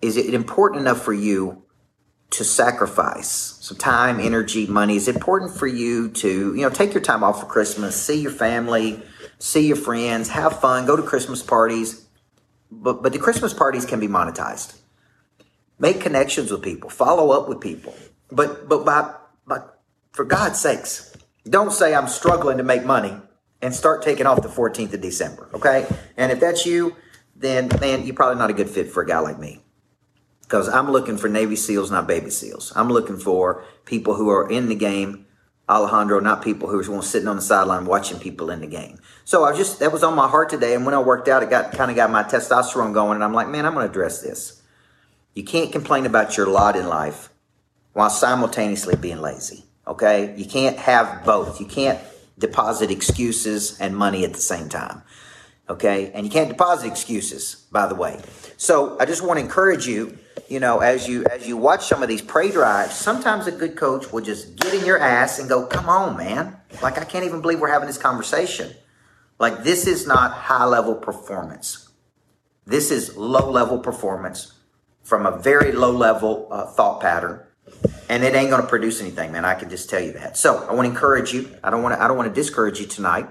Is 0.00 0.16
it 0.16 0.34
important 0.34 0.80
enough 0.80 1.02
for 1.02 1.12
you 1.12 1.62
to 2.32 2.44
sacrifice 2.44 3.58
some 3.60 3.76
time, 3.76 4.20
energy, 4.20 4.66
money? 4.66 4.96
Is 4.96 5.08
important 5.08 5.56
for 5.56 5.66
you 5.66 6.10
to, 6.10 6.54
you 6.54 6.62
know, 6.62 6.70
take 6.70 6.92
your 6.94 7.02
time 7.02 7.22
off 7.22 7.40
for 7.40 7.46
Christmas, 7.46 8.00
see 8.00 8.20
your 8.20 8.30
family, 8.30 9.02
see 9.38 9.66
your 9.66 9.76
friends, 9.76 10.28
have 10.30 10.60
fun, 10.60 10.86
go 10.86 10.96
to 10.96 11.02
Christmas 11.02 11.42
parties? 11.42 12.06
But, 12.70 13.02
but 13.02 13.12
the 13.12 13.18
Christmas 13.18 13.52
parties 13.52 13.84
can 13.84 14.00
be 14.00 14.08
monetized. 14.08 14.78
Make 15.78 16.00
connections 16.00 16.50
with 16.50 16.62
people, 16.62 16.90
follow 16.90 17.30
up 17.30 17.48
with 17.48 17.60
people. 17.60 17.94
But, 18.30 18.68
but 18.68 18.84
by, 18.84 19.14
but 19.46 19.80
for 20.12 20.24
God's 20.24 20.58
sakes, 20.58 21.16
don't 21.48 21.72
say 21.72 21.94
I'm 21.94 22.08
struggling 22.08 22.58
to 22.58 22.64
make 22.64 22.84
money 22.84 23.14
and 23.60 23.74
start 23.74 24.02
taking 24.02 24.26
off 24.26 24.42
the 24.42 24.48
14th 24.48 24.92
of 24.92 25.00
December. 25.00 25.48
Okay. 25.54 25.86
And 26.16 26.32
if 26.32 26.40
that's 26.40 26.66
you, 26.66 26.96
then 27.36 27.68
man, 27.80 28.04
you're 28.04 28.14
probably 28.14 28.38
not 28.38 28.50
a 28.50 28.54
good 28.54 28.68
fit 28.68 28.90
for 28.90 29.02
a 29.02 29.06
guy 29.06 29.18
like 29.20 29.38
me. 29.38 29.61
Because 30.52 30.68
I'm 30.68 30.90
looking 30.90 31.16
for 31.16 31.30
Navy 31.30 31.56
SEALs, 31.56 31.90
not 31.90 32.06
baby 32.06 32.28
SEALs. 32.28 32.74
I'm 32.76 32.90
looking 32.90 33.16
for 33.16 33.64
people 33.86 34.16
who 34.16 34.28
are 34.28 34.50
in 34.50 34.68
the 34.68 34.74
game, 34.74 35.24
Alejandro, 35.66 36.20
not 36.20 36.44
people 36.44 36.68
who 36.68 36.78
are 36.78 37.02
sitting 37.02 37.26
on 37.26 37.36
the 37.36 37.42
sideline 37.42 37.86
watching 37.86 38.18
people 38.18 38.50
in 38.50 38.60
the 38.60 38.66
game. 38.66 38.98
So 39.24 39.44
I 39.44 39.56
just, 39.56 39.80
that 39.80 39.92
was 39.92 40.04
on 40.04 40.14
my 40.14 40.28
heart 40.28 40.50
today. 40.50 40.74
And 40.74 40.84
when 40.84 40.92
I 40.92 40.98
worked 40.98 41.26
out, 41.26 41.42
it 41.42 41.48
got 41.48 41.72
kind 41.72 41.90
of 41.90 41.96
got 41.96 42.10
my 42.10 42.22
testosterone 42.22 42.92
going. 42.92 43.14
And 43.14 43.24
I'm 43.24 43.32
like, 43.32 43.48
man, 43.48 43.64
I'm 43.64 43.72
going 43.72 43.86
to 43.86 43.90
address 43.90 44.20
this. 44.20 44.60
You 45.34 45.42
can't 45.42 45.72
complain 45.72 46.04
about 46.04 46.36
your 46.36 46.48
lot 46.48 46.76
in 46.76 46.86
life 46.86 47.30
while 47.94 48.10
simultaneously 48.10 48.96
being 48.96 49.22
lazy. 49.22 49.64
Okay. 49.86 50.34
You 50.36 50.44
can't 50.44 50.76
have 50.76 51.24
both. 51.24 51.60
You 51.60 51.66
can't 51.66 51.98
deposit 52.38 52.90
excuses 52.90 53.80
and 53.80 53.96
money 53.96 54.22
at 54.26 54.34
the 54.34 54.40
same 54.40 54.68
time. 54.68 55.00
Okay. 55.70 56.12
And 56.12 56.26
you 56.26 56.30
can't 56.30 56.50
deposit 56.50 56.88
excuses, 56.88 57.66
by 57.72 57.86
the 57.86 57.94
way. 57.94 58.20
So 58.58 58.98
I 59.00 59.06
just 59.06 59.22
want 59.22 59.38
to 59.38 59.44
encourage 59.46 59.86
you, 59.86 60.18
you 60.48 60.60
know, 60.60 60.80
as 60.80 61.08
you 61.08 61.24
as 61.24 61.46
you 61.46 61.56
watch 61.56 61.86
some 61.86 62.02
of 62.02 62.08
these 62.08 62.22
prey 62.22 62.50
drives, 62.50 62.94
sometimes 62.94 63.46
a 63.46 63.52
good 63.52 63.76
coach 63.76 64.12
will 64.12 64.22
just 64.22 64.56
get 64.56 64.74
in 64.74 64.84
your 64.84 64.98
ass 64.98 65.38
and 65.38 65.48
go, 65.48 65.66
come 65.66 65.88
on, 65.88 66.16
man. 66.16 66.56
Like 66.82 66.98
I 66.98 67.04
can't 67.04 67.24
even 67.24 67.40
believe 67.40 67.60
we're 67.60 67.72
having 67.72 67.86
this 67.86 67.98
conversation. 67.98 68.74
Like 69.38 69.64
this 69.64 69.86
is 69.86 70.06
not 70.06 70.32
high 70.32 70.64
level 70.64 70.94
performance. 70.94 71.90
This 72.66 72.90
is 72.90 73.16
low 73.16 73.50
level 73.50 73.78
performance 73.78 74.52
from 75.02 75.26
a 75.26 75.36
very 75.36 75.72
low 75.72 75.90
level 75.90 76.48
uh, 76.50 76.66
thought 76.66 77.00
pattern 77.00 77.44
and 78.08 78.24
it 78.24 78.34
ain't 78.34 78.50
going 78.50 78.62
to 78.62 78.68
produce 78.68 79.00
anything, 79.00 79.32
man. 79.32 79.44
I 79.44 79.54
can 79.54 79.70
just 79.70 79.88
tell 79.88 80.00
you 80.00 80.12
that. 80.12 80.36
So 80.36 80.66
I 80.68 80.74
want 80.74 80.86
to 80.86 80.90
encourage 80.90 81.32
you. 81.32 81.48
I 81.62 81.70
don't 81.70 81.82
want 81.82 81.94
to. 81.94 82.02
I 82.02 82.08
don't 82.08 82.16
want 82.16 82.28
to 82.28 82.34
discourage 82.34 82.80
you 82.80 82.86
tonight, 82.86 83.26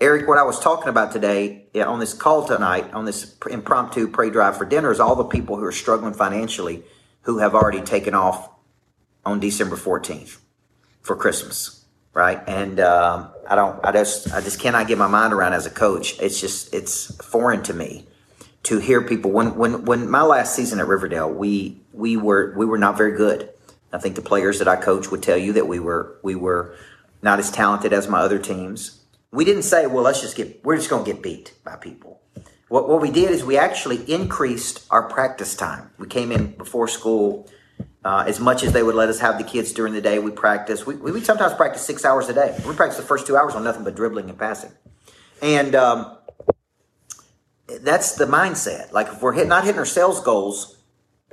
Eric. 0.00 0.28
What 0.28 0.38
I 0.38 0.42
was 0.42 0.60
talking 0.60 0.88
about 0.88 1.12
today 1.12 1.66
on 1.74 2.00
this 2.00 2.12
call 2.12 2.46
tonight, 2.46 2.92
on 2.92 3.04
this 3.04 3.36
impromptu 3.50 4.08
prey 4.08 4.30
drive 4.30 4.56
for 4.56 4.64
dinner, 4.64 4.90
is 4.90 5.00
all 5.00 5.16
the 5.16 5.24
people 5.24 5.56
who 5.56 5.64
are 5.64 5.72
struggling 5.72 6.14
financially 6.14 6.84
who 7.22 7.38
have 7.38 7.54
already 7.54 7.80
taken 7.80 8.14
off 8.14 8.50
on 9.24 9.40
December 9.40 9.76
fourteenth 9.76 10.40
for 11.02 11.16
Christmas, 11.16 11.84
right? 12.12 12.42
And 12.46 12.78
um, 12.80 13.30
I 13.48 13.54
don't. 13.54 13.82
I 13.84 13.92
just. 13.92 14.32
I 14.32 14.40
just 14.40 14.60
cannot 14.60 14.88
get 14.88 14.98
my 14.98 15.08
mind 15.08 15.32
around 15.32 15.54
as 15.54 15.66
a 15.66 15.70
coach. 15.70 16.20
It's 16.20 16.40
just. 16.40 16.74
It's 16.74 17.16
foreign 17.24 17.62
to 17.64 17.74
me 17.74 18.06
to 18.64 18.78
hear 18.78 19.02
people. 19.02 19.30
When 19.30 19.56
when 19.56 19.84
when 19.84 20.10
my 20.10 20.22
last 20.22 20.54
season 20.54 20.78
at 20.78 20.86
Riverdale, 20.86 21.30
we 21.30 21.80
we 21.92 22.16
were 22.16 22.54
we 22.56 22.66
were 22.66 22.78
not 22.78 22.98
very 22.98 23.16
good 23.16 23.50
I 23.96 23.98
think 23.98 24.14
the 24.14 24.22
players 24.22 24.58
that 24.58 24.68
I 24.68 24.76
coach 24.76 25.10
would 25.10 25.22
tell 25.22 25.38
you 25.38 25.54
that 25.54 25.66
we 25.66 25.78
were 25.78 26.18
we 26.22 26.34
were 26.34 26.76
not 27.22 27.38
as 27.38 27.50
talented 27.50 27.92
as 27.92 28.08
my 28.08 28.20
other 28.20 28.38
teams. 28.38 29.00
We 29.36 29.44
didn't 29.44 29.64
say, 29.64 29.86
well, 29.86 30.02
let's 30.02 30.22
just 30.22 30.34
get 30.34 30.64
we're 30.64 30.76
just 30.76 30.88
going 30.88 31.04
to 31.04 31.12
get 31.12 31.22
beat 31.22 31.52
by 31.62 31.76
people. 31.76 32.22
What 32.68 32.88
what 32.88 33.02
we 33.02 33.10
did 33.10 33.30
is 33.30 33.44
we 33.44 33.58
actually 33.58 33.98
increased 34.10 34.86
our 34.90 35.02
practice 35.02 35.54
time. 35.54 35.90
We 35.98 36.06
came 36.06 36.32
in 36.32 36.52
before 36.56 36.88
school. 36.88 37.46
Uh, 38.02 38.24
as 38.26 38.40
much 38.40 38.62
as 38.62 38.72
they 38.72 38.82
would 38.82 38.94
let 38.94 39.08
us 39.08 39.18
have 39.18 39.36
the 39.36 39.44
kids 39.44 39.72
during 39.72 39.92
the 39.92 40.00
day, 40.00 40.20
we 40.20 40.30
practice. 40.30 40.86
We, 40.86 40.94
we, 40.94 41.20
sometimes 41.20 41.52
practice 41.54 41.82
six 41.82 42.04
hours 42.04 42.28
a 42.28 42.32
day. 42.32 42.56
We 42.66 42.72
practice 42.74 42.96
the 42.96 43.02
first 43.02 43.26
two 43.26 43.36
hours 43.36 43.54
on 43.54 43.64
nothing 43.64 43.84
but 43.84 43.94
dribbling 43.96 44.30
and 44.30 44.38
passing. 44.38 44.70
And 45.42 45.74
um, 45.74 46.16
that's 47.66 48.14
the 48.14 48.24
mindset. 48.24 48.92
Like 48.92 49.08
if 49.08 49.20
we're 49.20 49.32
hit, 49.32 49.48
not 49.48 49.64
hitting 49.64 49.78
our 49.78 49.84
sales 49.84 50.20
goals, 50.20 50.78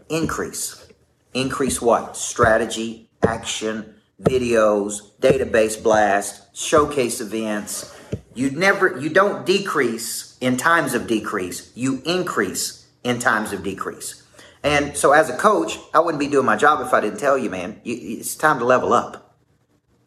increase. 0.10 0.86
Increase 1.33 1.81
what? 1.81 2.17
Strategy, 2.17 3.10
action, 3.22 3.95
videos, 4.22 5.12
database 5.20 5.82
blast, 5.82 6.55
showcase 6.55 7.22
events. 7.22 7.98
You 8.34 8.51
never, 8.51 9.00
you 9.00 9.10
don't 9.10 9.46
decrease 9.46 10.38
in 10.41 10.58
times 10.58 10.93
of 10.93 11.08
decrease. 11.08 11.72
You 11.75 12.01
increase 12.05 12.88
in 13.03 13.20
times 13.20 13.53
of 13.53 13.63
decrease. 13.63 14.24
And 14.63 14.96
so 14.96 15.12
as 15.12 15.29
a 15.29 15.38
coach, 15.38 15.77
I 15.93 16.00
wouldn't 16.00 16.20
be 16.20 16.27
doing 16.27 16.46
my 16.46 16.55
job 16.55 16.79
if 16.82 16.93
I 16.93 17.01
didn't 17.01 17.20
tell 17.20 17.38
you, 17.38 17.50
man, 17.50 17.82
it's 17.84 18.36
time 18.36 18.60
to 18.60 18.65
level 18.65 18.93
up. 18.93 19.36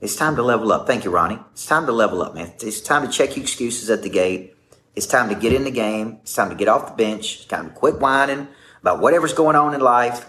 It's 0.01 0.17
time 0.17 0.37
to 0.37 0.43
level 0.43 0.73
up. 0.73 0.87
Thank 0.87 1.05
you, 1.05 1.11
Ronnie. 1.11 1.39
It's 1.53 1.67
time 1.67 1.87
to 1.87 1.93
level 1.93 2.23
up, 2.23 2.35
man. 2.35 2.53
It's 2.61 2.81
time 2.81 3.07
to 3.07 3.13
check 3.13 3.37
your 3.37 3.43
excuses 3.43 3.91
at 3.91 4.03
the 4.03 4.11
gate. 4.11 4.55
It's 4.95 5.07
time 5.07 5.29
to 5.29 5.35
get 5.35 5.53
in 5.53 5.65
the 5.65 5.71
game. 5.71 6.19
It's 6.23 6.35
time 6.35 6.49
to 6.49 6.55
get 6.55 6.69
off 6.69 6.89
the 6.89 6.95
bench. 6.95 7.37
It's 7.37 7.45
time 7.45 7.69
to 7.69 7.75
quit 7.75 7.99
whining 7.99 8.49
about 8.81 9.01
whatever's 9.01 9.35
going 9.35 9.57
on 9.57 9.75
in 9.75 9.81
life 9.81 10.27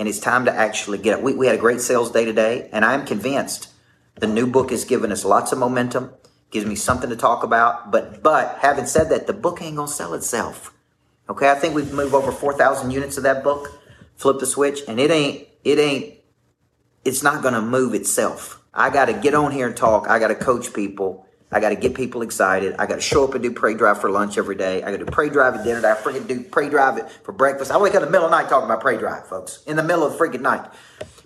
and 0.00 0.08
it's 0.08 0.18
time 0.18 0.46
to 0.46 0.52
actually 0.52 0.96
get 0.96 1.18
it. 1.18 1.22
We, 1.22 1.34
we 1.34 1.46
had 1.46 1.56
a 1.56 1.58
great 1.58 1.82
sales 1.82 2.10
day 2.10 2.24
today, 2.24 2.70
and 2.72 2.86
I'm 2.86 3.04
convinced 3.04 3.68
the 4.14 4.26
new 4.26 4.46
book 4.46 4.70
has 4.70 4.86
given 4.86 5.12
us 5.12 5.26
lots 5.26 5.52
of 5.52 5.58
momentum, 5.58 6.10
gives 6.50 6.64
me 6.64 6.74
something 6.74 7.10
to 7.10 7.16
talk 7.16 7.44
about. 7.44 7.90
But 7.90 8.22
but 8.22 8.56
having 8.62 8.86
said 8.86 9.10
that, 9.10 9.26
the 9.26 9.34
book 9.34 9.60
ain't 9.60 9.76
gonna 9.76 9.88
sell 9.88 10.14
itself. 10.14 10.72
Okay, 11.28 11.50
I 11.50 11.54
think 11.54 11.74
we've 11.74 11.92
moved 11.92 12.14
over 12.14 12.32
four 12.32 12.54
thousand 12.54 12.92
units 12.92 13.18
of 13.18 13.24
that 13.24 13.44
book. 13.44 13.78
Flip 14.16 14.38
the 14.38 14.46
switch, 14.46 14.80
and 14.88 14.98
it 14.98 15.10
ain't 15.10 15.46
it 15.64 15.78
ain't 15.78 16.14
it's 17.04 17.22
not 17.22 17.42
gonna 17.42 17.60
move 17.60 17.92
itself. 17.92 18.62
I 18.72 18.88
got 18.88 19.06
to 19.06 19.12
get 19.12 19.34
on 19.34 19.52
here 19.52 19.66
and 19.66 19.76
talk. 19.76 20.08
I 20.08 20.18
got 20.18 20.28
to 20.28 20.34
coach 20.34 20.72
people. 20.72 21.26
I 21.52 21.60
got 21.60 21.70
to 21.70 21.76
get 21.76 21.94
people 21.94 22.22
excited. 22.22 22.76
I 22.78 22.86
got 22.86 22.96
to 22.96 23.00
show 23.00 23.24
up 23.24 23.34
and 23.34 23.42
do 23.42 23.52
prey 23.52 23.74
drive 23.74 24.00
for 24.00 24.10
lunch 24.10 24.38
every 24.38 24.54
day. 24.54 24.82
I 24.82 24.92
got 24.92 24.98
to 24.98 25.04
do 25.04 25.10
prey 25.10 25.28
drive 25.30 25.54
at 25.54 25.64
dinner. 25.64 25.78
I 25.86 25.96
freaking 25.96 26.26
do 26.28 26.42
prey 26.44 26.68
drive 26.68 26.98
it 26.98 27.10
for 27.10 27.32
breakfast. 27.32 27.70
I 27.70 27.78
wake 27.78 27.94
up 27.94 28.02
in 28.02 28.06
the 28.06 28.10
middle 28.10 28.26
of 28.26 28.30
the 28.30 28.40
night 28.40 28.48
talking 28.48 28.66
about 28.66 28.80
prey 28.80 28.98
drive, 28.98 29.26
folks. 29.26 29.64
In 29.64 29.76
the 29.76 29.82
middle 29.82 30.04
of 30.04 30.12
the 30.12 30.18
freaking 30.18 30.42
night, 30.42 30.70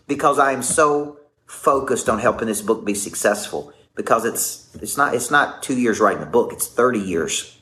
because 0.06 0.38
I 0.38 0.52
am 0.52 0.62
so 0.62 1.18
focused 1.46 2.08
on 2.08 2.18
helping 2.18 2.48
this 2.48 2.62
book 2.62 2.84
be 2.84 2.94
successful. 2.94 3.72
Because 3.96 4.24
it's 4.24 4.74
it's 4.82 4.96
not 4.96 5.14
it's 5.14 5.30
not 5.30 5.62
two 5.62 5.78
years 5.78 6.00
writing 6.00 6.22
a 6.22 6.26
book. 6.26 6.52
It's 6.52 6.66
thirty 6.66 6.98
years 6.98 7.60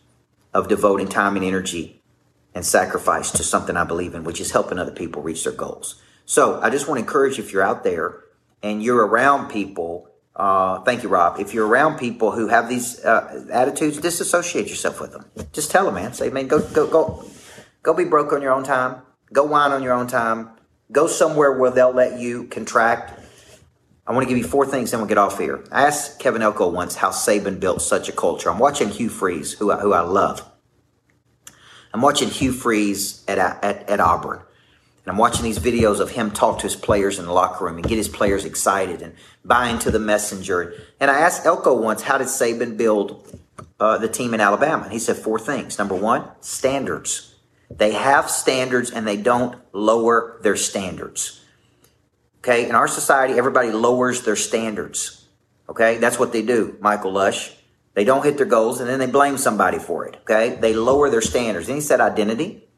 of 0.55 0.67
devoting 0.67 1.09
time 1.09 1.37
and 1.37 1.45
energy 1.45 2.01
and 2.55 2.65
sacrifice 2.65 3.31
to 3.33 3.43
something 3.43 3.77
I 3.77 3.85
believe 3.85 4.15
in, 4.15 4.25
which 4.25 4.41
is 4.41 4.51
helping 4.51 4.79
other 4.79 4.93
people 4.93 5.21
reach 5.21 5.45
their 5.45 5.53
goals. 5.53 6.01
So 6.25 6.59
I 6.63 6.71
just 6.71 6.89
want 6.89 6.99
to 6.99 7.05
encourage 7.05 7.39
if 7.39 7.53
you're 7.53 7.63
out 7.63 7.85
there 7.85 8.21
and 8.63 8.83
you're 8.83 9.07
around 9.07 9.51
people 9.51 10.09
uh, 10.35 10.81
thank 10.83 11.03
you, 11.03 11.09
Rob. 11.09 11.39
If 11.39 11.53
you're 11.53 11.67
around 11.67 11.99
people 11.99 12.33
who 12.33 12.49
have 12.49 12.69
these 12.69 13.05
uh, 13.05 13.47
attitudes, 13.53 13.99
disassociate 13.99 14.69
yourself 14.69 15.01
with 15.01 15.13
them. 15.13 15.27
Just 15.53 15.71
tell 15.71 15.85
them, 15.85 15.95
man. 15.95 16.15
Say, 16.15 16.31
man, 16.31 16.49
go, 16.49 16.61
go, 16.61 16.87
go, 16.87 17.25
go. 17.83 17.95
Be 17.95 18.05
broke 18.05 18.33
on 18.33 18.41
your 18.41 18.53
own 18.53 18.65
time. 18.65 19.03
Go 19.33 19.45
whine 19.45 19.73
on 19.73 19.83
your 19.83 19.93
own 19.93 20.07
time. 20.07 20.51
Go 20.91 21.07
somewhere 21.07 21.59
where 21.59 21.71
they'll 21.71 21.93
let 21.93 22.19
you 22.19 22.45
contract. 22.45 23.21
I 24.07 24.13
want 24.13 24.25
to 24.25 24.29
give 24.29 24.39
you 24.39 24.49
four 24.49 24.67
things, 24.67 24.91
then 24.91 25.01
we'll 25.01 25.09
get 25.09 25.19
off 25.19 25.39
here. 25.39 25.65
I 25.71 25.87
asked 25.87 26.19
Kevin 26.19 26.43
Elko 26.43 26.69
once 26.69 26.97
how 26.97 27.11
Saban 27.11 27.61
built 27.61 27.81
such 27.83 28.09
a 28.09 28.13
culture. 28.13 28.51
I'm 28.51 28.59
watching 28.59 28.89
Hugh 28.89 29.09
Freeze, 29.09 29.53
who 29.53 29.71
I, 29.71 29.79
who 29.79 29.93
I 29.93 30.01
love. 30.01 30.45
I'm 31.95 32.01
watching 32.01 32.29
Hugh 32.29 32.53
Freeze 32.53 33.25
at, 33.29 33.39
at, 33.39 33.89
at 33.89 34.01
Auburn. 34.01 34.41
And 35.05 35.13
I'm 35.13 35.19
watching 35.19 35.43
these 35.43 35.59
videos 35.59 35.99
of 35.99 36.11
him 36.11 36.31
talk 36.31 36.59
to 36.59 36.63
his 36.65 36.77
players 36.77 37.19
in 37.19 37.27
the 37.27 37.33
locker 37.33 37.65
room 37.65 37.77
and 37.77 37.87
get 37.87 37.97
his 37.97 38.09
players 38.09 38.45
excited 38.45 39.03
and 39.03 39.15
buy 39.45 39.69
into 39.69 39.91
the 39.91 39.99
messenger. 39.99 40.75
And 41.01 41.11
I 41.11 41.21
asked 41.21 41.45
Elko 41.45 41.81
once, 41.81 42.03
how 42.03 42.19
did 42.19 42.29
Saban 42.29 42.77
build 42.77 43.37
uh, 43.81 43.99
the 43.99 44.09
team 44.09 44.33
in 44.33 44.41
Alabama? 44.41 44.85
And 44.85 44.93
he 44.93 45.01
said 45.01 45.17
four 45.17 45.41
things. 45.41 45.77
Number 45.77 45.97
one, 45.97 46.29
standards. 46.41 47.35
They 47.69 47.93
have 47.93 48.31
standards 48.31 48.91
and 48.91 49.07
they 49.07 49.17
don't 49.17 49.57
lower 49.73 50.39
their 50.43 50.57
standards. 50.57 51.41
Okay, 52.39 52.69
in 52.69 52.75
our 52.75 52.89
society, 52.89 53.35
everybody 53.35 53.71
lowers 53.71 54.23
their 54.23 54.37
standards. 54.37 55.27
Okay, 55.69 55.99
that's 55.99 56.19
what 56.19 56.33
they 56.33 56.43
do, 56.43 56.77
Michael 56.81 57.13
Lush. 57.13 57.53
They 57.95 58.05
don't 58.05 58.25
hit 58.25 58.37
their 58.37 58.47
goals 58.47 58.81
and 58.81 58.89
then 58.89 58.99
they 58.99 59.07
blame 59.07 59.37
somebody 59.37 59.79
for 59.79 60.07
it. 60.07 60.17
Okay, 60.23 60.57
they 60.61 60.75
lower 60.75 61.11
their 61.11 61.21
standards. 61.21 61.69
And 61.69 61.77
he 61.77 61.81
said 61.81 62.01
identity 62.01 62.69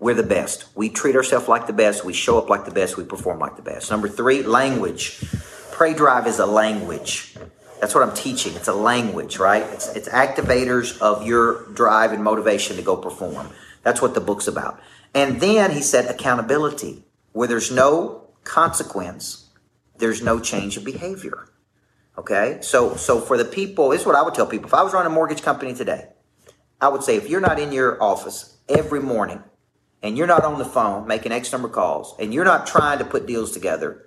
we're 0.00 0.14
the 0.14 0.22
best. 0.22 0.66
We 0.76 0.88
treat 0.88 1.16
ourselves 1.16 1.48
like 1.48 1.66
the 1.66 1.72
best. 1.72 2.04
We 2.04 2.12
show 2.12 2.38
up 2.38 2.48
like 2.48 2.64
the 2.64 2.70
best. 2.70 2.96
We 2.96 3.04
perform 3.04 3.40
like 3.40 3.56
the 3.56 3.62
best. 3.62 3.90
Number 3.90 4.08
three, 4.08 4.42
language. 4.42 5.24
Prey 5.72 5.92
Drive 5.94 6.26
is 6.26 6.38
a 6.38 6.46
language. 6.46 7.36
That's 7.80 7.94
what 7.94 8.08
I'm 8.08 8.14
teaching. 8.14 8.54
It's 8.54 8.68
a 8.68 8.74
language, 8.74 9.38
right? 9.38 9.62
It's, 9.62 9.94
it's 9.94 10.08
activators 10.08 11.00
of 11.00 11.26
your 11.26 11.66
drive 11.72 12.12
and 12.12 12.22
motivation 12.22 12.76
to 12.76 12.82
go 12.82 12.96
perform. 12.96 13.48
That's 13.82 14.02
what 14.02 14.14
the 14.14 14.20
book's 14.20 14.46
about. 14.46 14.80
And 15.14 15.40
then 15.40 15.70
he 15.72 15.82
said 15.82 16.06
accountability. 16.06 17.04
Where 17.32 17.48
there's 17.48 17.70
no 17.70 18.28
consequence, 18.44 19.50
there's 19.98 20.22
no 20.22 20.40
change 20.40 20.76
of 20.76 20.84
behavior. 20.84 21.48
Okay? 22.16 22.58
So 22.62 22.96
so 22.96 23.20
for 23.20 23.36
the 23.36 23.44
people, 23.44 23.90
this 23.90 24.00
is 24.00 24.06
what 24.06 24.16
I 24.16 24.22
would 24.22 24.34
tell 24.34 24.46
people. 24.46 24.66
If 24.66 24.74
I 24.74 24.82
was 24.82 24.92
running 24.92 25.12
a 25.12 25.14
mortgage 25.14 25.42
company 25.42 25.74
today, 25.74 26.08
I 26.80 26.88
would 26.88 27.02
say 27.02 27.16
if 27.16 27.28
you're 27.28 27.40
not 27.40 27.60
in 27.60 27.70
your 27.70 28.02
office 28.02 28.56
every 28.68 29.00
morning 29.00 29.42
and 30.02 30.16
you're 30.16 30.26
not 30.26 30.44
on 30.44 30.58
the 30.58 30.64
phone 30.64 31.06
making 31.06 31.32
X 31.32 31.52
number 31.52 31.68
of 31.68 31.74
calls 31.74 32.14
and 32.18 32.32
you're 32.32 32.44
not 32.44 32.66
trying 32.66 32.98
to 32.98 33.04
put 33.04 33.26
deals 33.26 33.52
together, 33.52 34.04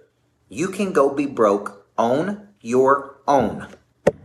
you 0.50 0.70
can 0.70 0.94
go 0.94 1.14
be 1.14 1.26
broke 1.26 1.88
on 1.98 2.48
your 2.62 3.20
own 3.28 3.68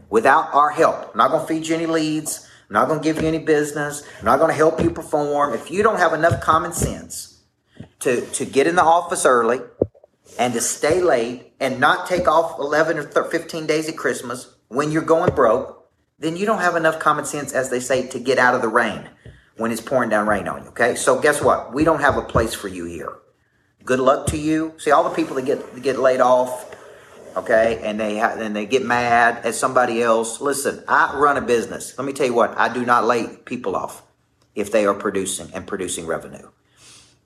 without 0.08 0.52
our 0.54 0.70
help. 0.70 1.10
I'm 1.12 1.18
not 1.18 1.30
going 1.30 1.42
to 1.42 1.46
feed 1.46 1.66
you 1.66 1.74
any 1.74 1.86
leads. 1.86 2.48
I'm 2.68 2.74
not 2.74 2.88
going 2.88 3.00
to 3.00 3.04
give 3.04 3.20
you 3.20 3.28
any 3.28 3.38
business. 3.38 4.02
I'm 4.18 4.24
not 4.24 4.38
going 4.38 4.50
to 4.50 4.56
help 4.56 4.82
you 4.82 4.90
perform. 4.90 5.54
If 5.54 5.70
you 5.70 5.82
don't 5.82 5.98
have 5.98 6.12
enough 6.12 6.40
common 6.40 6.72
sense 6.72 7.42
to, 8.00 8.22
to 8.22 8.44
get 8.44 8.66
in 8.66 8.76
the 8.76 8.82
office 8.82 9.24
early 9.24 9.60
and 10.38 10.52
to 10.54 10.60
stay 10.60 11.00
late 11.00 11.52
and 11.60 11.80
not 11.80 12.08
take 12.08 12.28
off 12.28 12.58
11 12.58 12.98
or 12.98 13.24
15 13.24 13.66
days 13.66 13.88
at 13.88 13.96
Christmas 13.96 14.54
when 14.68 14.90
you're 14.90 15.02
going 15.02 15.34
broke, 15.34 15.88
then 16.18 16.36
you 16.36 16.46
don't 16.46 16.60
have 16.60 16.76
enough 16.76 16.98
common 16.98 17.24
sense, 17.24 17.52
as 17.52 17.70
they 17.70 17.80
say, 17.80 18.06
to 18.08 18.18
get 18.18 18.38
out 18.38 18.54
of 18.54 18.62
the 18.62 18.68
rain 18.68 19.08
when 19.56 19.72
it's 19.72 19.80
pouring 19.80 20.10
down 20.10 20.26
rain 20.26 20.48
on 20.48 20.62
you. 20.64 20.68
Okay. 20.70 20.94
So 20.94 21.20
guess 21.20 21.42
what? 21.42 21.72
We 21.72 21.84
don't 21.84 22.00
have 22.00 22.16
a 22.16 22.22
place 22.22 22.54
for 22.54 22.68
you 22.68 22.84
here. 22.84 23.12
Good 23.84 24.00
luck 24.00 24.26
to 24.28 24.36
you. 24.36 24.74
See 24.78 24.90
all 24.90 25.04
the 25.04 25.14
people 25.14 25.36
that 25.36 25.44
get 25.44 25.82
get 25.82 25.98
laid 25.98 26.20
off. 26.20 26.74
Okay, 27.36 27.80
and 27.84 28.00
they 28.00 28.18
ha- 28.18 28.34
and 28.38 28.56
they 28.56 28.66
get 28.66 28.84
mad 28.84 29.44
at 29.44 29.54
somebody 29.54 30.02
else. 30.02 30.40
Listen, 30.40 30.82
I 30.88 31.14
run 31.16 31.36
a 31.36 31.42
business. 31.42 31.96
Let 31.96 32.06
me 32.06 32.12
tell 32.12 32.26
you 32.26 32.34
what. 32.34 32.58
I 32.58 32.72
do 32.72 32.84
not 32.84 33.04
lay 33.04 33.28
people 33.28 33.76
off 33.76 34.02
if 34.54 34.72
they 34.72 34.86
are 34.86 34.94
producing 34.94 35.50
and 35.54 35.66
producing 35.66 36.06
revenue. 36.06 36.48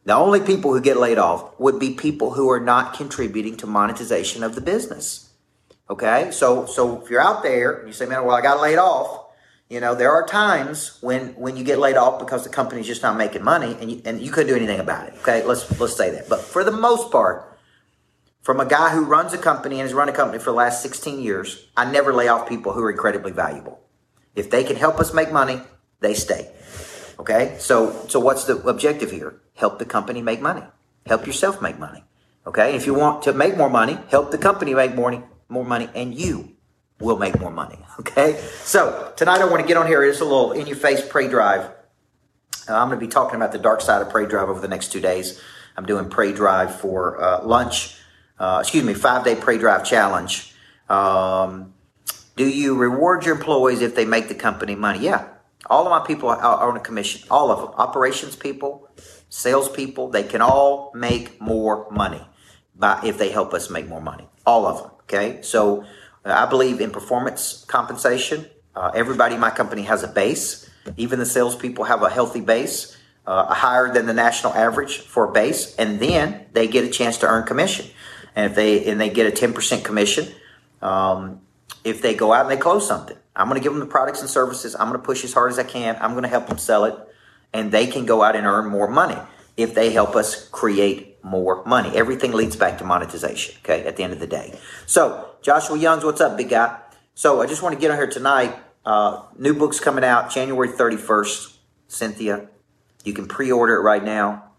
The 0.05 0.15
only 0.15 0.41
people 0.41 0.73
who 0.73 0.81
get 0.81 0.97
laid 0.99 1.19
off 1.19 1.59
would 1.61 1.79
be 1.79 1.95
people 1.95 2.33
who 2.33 2.51
are 2.51 2.61
not 2.61 2.95
contributing 2.95 3.57
to 3.59 3.67
monetization 3.67 4.43
of 4.43 4.55
the 4.55 4.61
business. 4.61 5.31
Okay, 5.89 6.31
so 6.31 6.67
so 6.67 7.01
if 7.01 7.09
you're 7.09 7.23
out 7.23 7.43
there 7.43 7.73
and 7.73 7.89
you 7.89 7.95
say, 7.95 8.05
"Man, 8.05 8.25
well, 8.25 8.37
I 8.37 8.43
got 8.43 8.61
laid 8.61 8.79
off," 8.79 9.30
You 9.71 9.79
know, 9.79 9.95
there 9.95 10.11
are 10.11 10.27
times 10.27 10.99
when 11.01 11.29
when 11.37 11.57
you 11.57 11.63
get 11.63 11.79
laid 11.79 11.97
off 11.97 12.19
because 12.19 12.43
the 12.43 12.51
company's 12.51 12.89
just 12.89 13.03
not 13.03 13.17
making 13.17 13.45
money, 13.45 13.77
and 13.81 13.89
you, 13.89 14.03
and 14.05 14.21
you 14.21 14.33
couldn't 14.33 14.49
do 14.49 14.57
anything 14.57 14.81
about 14.81 15.07
it. 15.07 15.15
Okay, 15.21 15.45
let's 15.45 15.81
let's 15.81 15.97
say 15.97 16.11
that. 16.11 16.29
But 16.29 16.41
for 16.41 16.65
the 16.65 16.73
most 16.73 17.13
part, 17.13 17.57
from 18.43 18.59
a 18.59 18.67
guy 18.67 18.91
who 18.91 19.05
runs 19.05 19.33
a 19.33 19.39
company 19.39 19.77
and 19.77 19.83
has 19.83 19.95
run 19.95 20.09
a 20.09 20.13
company 20.13 20.41
for 20.41 20.51
the 20.51 20.57
last 20.57 20.83
16 20.83 21.21
years, 21.21 21.69
I 21.77 21.89
never 21.89 22.13
lay 22.13 22.27
off 22.27 22.49
people 22.49 22.73
who 22.73 22.83
are 22.83 22.91
incredibly 22.91 23.31
valuable. 23.31 23.81
If 24.35 24.51
they 24.51 24.65
can 24.65 24.75
help 24.75 24.99
us 24.99 25.15
make 25.15 25.31
money, 25.31 25.63
they 26.01 26.15
stay. 26.15 26.51
Okay, 27.21 27.55
so 27.61 28.07
so 28.09 28.19
what's 28.19 28.47
the 28.47 28.57
objective 28.67 29.13
here? 29.13 29.41
Help 29.55 29.79
the 29.79 29.85
company 29.85 30.21
make 30.21 30.41
money. 30.41 30.65
Help 31.07 31.29
yourself 31.29 31.63
make 31.63 31.79
money. 31.79 32.03
Okay, 32.45 32.75
if 32.75 32.87
you 32.87 32.95
want 32.95 33.23
to 33.23 33.33
make 33.33 33.57
more 33.57 33.71
money, 33.71 34.01
help 34.11 34.33
the 34.33 34.39
company 34.39 34.75
make 34.75 34.97
more 34.97 35.13
money, 35.13 35.25
more 35.49 35.65
money, 35.65 35.89
and 35.95 36.13
you 36.19 36.57
will 37.01 37.19
make 37.19 37.41
more 37.41 37.51
money. 37.51 37.79
Okay? 37.99 38.41
So 38.63 39.13
tonight 39.17 39.41
I 39.41 39.47
want 39.47 39.63
to 39.63 39.67
get 39.67 39.77
on 39.77 39.87
here. 39.87 40.05
It's 40.05 40.21
a 40.21 40.25
little 40.25 40.53
in 40.53 40.67
your 40.67 40.77
face 40.77 41.07
prey 41.07 41.29
drive. 41.29 41.71
Uh, 42.69 42.75
I'm 42.75 42.89
going 42.89 43.01
to 43.01 43.05
be 43.05 43.11
talking 43.11 43.37
about 43.37 43.53
the 43.53 43.59
dark 43.59 43.81
side 43.81 44.03
of 44.03 44.11
prey 44.11 44.27
drive 44.27 44.49
over 44.49 44.61
the 44.61 44.69
next 44.69 44.93
two 44.93 45.01
days. 45.01 45.41
I'm 45.77 45.87
doing 45.87 46.09
prey 46.09 46.33
drive 46.33 46.79
for 46.79 47.21
uh, 47.21 47.43
lunch. 47.43 47.97
Uh, 48.39 48.59
excuse 48.61 48.85
me, 48.85 48.95
five 48.95 49.25
day 49.25 49.35
prey 49.35 49.59
drive 49.59 49.85
challenge. 49.85 50.55
Um, 50.89 51.75
do 52.37 52.49
you 52.49 52.77
reward 52.77 53.25
your 53.25 53.35
employees 53.35 53.81
if 53.81 53.95
they 53.95 54.05
make 54.05 54.29
the 54.29 54.35
company 54.35 54.75
money? 54.75 55.01
Yeah. 55.01 55.29
All 55.67 55.87
of 55.87 55.91
my 55.91 56.07
people 56.07 56.29
are 56.29 56.69
on 56.69 56.77
a 56.77 56.81
commission. 56.81 57.27
All 57.31 57.51
of 57.51 57.61
them. 57.61 57.69
Operations 57.77 58.35
people, 58.35 58.89
sales 59.29 59.69
people, 59.69 60.09
they 60.09 60.23
can 60.23 60.41
all 60.41 60.91
make 60.95 61.41
more 61.41 61.89
money 61.91 62.27
by 62.75 63.01
if 63.05 63.19
they 63.19 63.31
help 63.31 63.55
us 63.55 63.71
make 63.71 63.89
more 63.89 64.01
money. 64.01 64.27
All 64.47 64.67
of 64.67 64.83
them. 64.83 64.91
Okay. 65.03 65.43
So 65.43 65.85
I 66.25 66.47
believe 66.47 66.81
in 66.81 66.91
performance 66.91 67.65
compensation. 67.67 68.47
Uh, 68.75 68.91
everybody 68.95 69.35
in 69.35 69.41
my 69.41 69.51
company 69.51 69.83
has 69.83 70.03
a 70.03 70.09
base. 70.09 70.69
Even 70.97 71.19
the 71.19 71.27
salespeople 71.27 71.85
have 71.85 72.03
a 72.03 72.11
healthy 72.11 72.41
base, 72.41 72.97
uh, 73.27 73.53
higher 73.53 73.93
than 73.93 74.07
the 74.07 74.15
national 74.15 74.53
average 74.55 74.99
for 74.99 75.25
a 75.25 75.33
base, 75.33 75.77
and 75.77 76.01
then 76.01 76.47
they 76.53 76.67
get 76.67 76.85
a 76.85 76.89
chance 76.89 77.19
to 77.19 77.27
earn 77.27 77.47
commission. 77.47 77.87
And 78.35 78.51
if 78.51 78.55
they 78.57 78.85
and 78.87 79.01
they 79.01 79.11
get 79.11 79.27
a 79.27 79.31
ten 79.31 79.53
percent 79.53 79.85
commission, 79.85 80.29
um, 80.83 81.41
if 81.85 82.01
they 82.01 82.15
go 82.15 82.33
out 82.33 82.43
and 82.43 82.51
they 82.51 82.61
close 82.61 82.87
something, 82.87 83.17
I'm 83.35 83.49
going 83.49 83.61
to 83.61 83.63
give 83.63 83.73
them 83.73 83.81
the 83.81 83.87
products 83.87 84.21
and 84.21 84.31
services. 84.31 84.75
I'm 84.75 84.89
going 84.89 85.01
to 85.01 85.05
push 85.05 85.25
as 85.25 85.33
hard 85.33 85.51
as 85.51 85.59
I 85.59 85.65
can. 85.65 85.97
I'm 86.01 86.13
going 86.13 86.23
to 86.23 86.29
help 86.29 86.47
them 86.47 86.59
sell 86.59 86.85
it, 86.85 86.95
and 87.53 87.73
they 87.73 87.87
can 87.87 88.07
go 88.07 88.23
out 88.23 88.37
and 88.37 88.47
earn 88.47 88.67
more 88.69 88.89
money 88.89 89.19
if 89.57 89.75
they 89.75 89.91
help 89.91 90.17
us 90.17 90.49
create 90.49 91.23
more 91.23 91.65
money. 91.65 91.91
Everything 91.95 92.33
leads 92.33 92.57
back 92.57 92.79
to 92.79 92.85
monetization. 92.85 93.57
Okay, 93.65 93.85
at 93.87 93.97
the 93.97 94.03
end 94.03 94.13
of 94.13 94.21
the 94.21 94.27
day. 94.27 94.59
So 94.87 95.30
Joshua 95.43 95.79
Youngs, 95.79 96.05
what's 96.05 96.21
up, 96.21 96.37
big 96.37 96.51
guy? 96.51 96.79
So 97.15 97.41
I 97.41 97.47
just 97.47 97.63
want 97.63 97.75
to 97.75 97.81
get 97.81 97.91
on 97.91 97.97
here 97.97 98.07
tonight. 98.07 98.59
Uh, 98.85 99.23
new 99.39 99.55
book's 99.55 99.81
coming 99.81 100.05
out 100.05 100.31
January 100.31 100.69
31st. 100.69 101.57
Cynthia, 101.89 102.49
you 103.05 103.13
can 103.15 103.27
pre-order 103.27 103.77
it 103.77 103.81
right 103.81 104.05
now. 104.05 104.51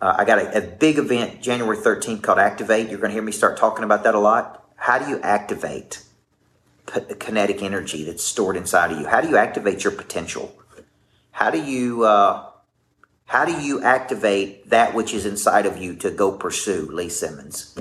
Uh, 0.00 0.14
I 0.18 0.24
got 0.24 0.38
a, 0.38 0.58
a 0.58 0.60
big 0.60 0.98
event 0.98 1.40
January 1.40 1.76
13th 1.76 2.22
called 2.22 2.38
Activate. 2.38 2.90
You're 2.90 2.98
going 2.98 3.10
to 3.10 3.14
hear 3.14 3.22
me 3.22 3.32
start 3.32 3.56
talking 3.56 3.82
about 3.82 4.04
that 4.04 4.14
a 4.14 4.18
lot. 4.18 4.68
How 4.76 4.98
do 4.98 5.08
you 5.08 5.20
activate 5.20 6.04
p- 6.86 7.14
kinetic 7.18 7.62
energy 7.62 8.04
that's 8.04 8.22
stored 8.22 8.56
inside 8.56 8.92
of 8.92 9.00
you? 9.00 9.06
How 9.06 9.22
do 9.22 9.28
you 9.28 9.38
activate 9.38 9.84
your 9.84 9.94
potential? 9.94 10.54
How 11.30 11.50
do 11.50 11.62
you 11.62 12.04
uh, 12.04 12.50
how 13.24 13.46
do 13.46 13.58
you 13.60 13.82
activate 13.82 14.68
that 14.68 14.94
which 14.94 15.14
is 15.14 15.24
inside 15.24 15.64
of 15.64 15.78
you 15.78 15.96
to 15.96 16.10
go 16.10 16.32
pursue? 16.32 16.90
Lee 16.92 17.08
Simmons. 17.08 17.78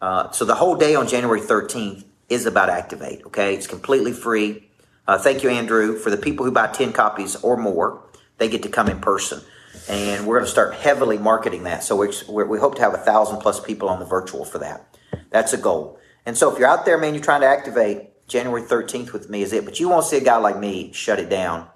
Uh, 0.00 0.30
so 0.30 0.44
the 0.44 0.54
whole 0.54 0.76
day 0.76 0.94
on 0.94 1.08
January 1.08 1.40
13th 1.40 2.04
is 2.28 2.46
about 2.46 2.68
Activate. 2.68 3.24
Okay, 3.26 3.54
it's 3.54 3.66
completely 3.66 4.12
free. 4.12 4.68
Uh, 5.06 5.18
thank 5.18 5.42
you, 5.42 5.50
Andrew. 5.50 5.96
For 5.96 6.10
the 6.10 6.16
people 6.16 6.44
who 6.44 6.52
buy 6.52 6.66
10 6.66 6.92
copies 6.92 7.36
or 7.36 7.56
more, 7.56 8.02
they 8.38 8.48
get 8.48 8.62
to 8.64 8.68
come 8.68 8.88
in 8.88 9.00
person. 9.00 9.40
And 9.88 10.26
we're 10.26 10.36
going 10.36 10.46
to 10.46 10.50
start 10.50 10.74
heavily 10.74 11.18
marketing 11.18 11.64
that. 11.64 11.84
So 11.84 11.96
we 11.96 12.08
we 12.44 12.58
hope 12.58 12.74
to 12.76 12.82
have 12.82 12.94
a 12.94 12.98
thousand 12.98 13.38
plus 13.38 13.60
people 13.60 13.88
on 13.88 14.00
the 14.00 14.04
virtual 14.04 14.44
for 14.44 14.58
that. 14.58 14.96
That's 15.30 15.52
a 15.52 15.58
goal. 15.58 15.98
And 16.24 16.36
so 16.36 16.52
if 16.52 16.58
you're 16.58 16.68
out 16.68 16.84
there, 16.84 16.98
man, 16.98 17.14
you're 17.14 17.22
trying 17.22 17.42
to 17.42 17.46
activate, 17.46 18.26
January 18.26 18.62
13th 18.62 19.12
with 19.12 19.30
me 19.30 19.42
is 19.42 19.52
it. 19.52 19.64
But 19.64 19.78
you 19.78 19.88
won't 19.88 20.04
see 20.04 20.16
a 20.16 20.24
guy 20.24 20.36
like 20.38 20.58
me 20.58 20.92
shut 20.92 21.20
it 21.20 21.28
down 21.28 21.68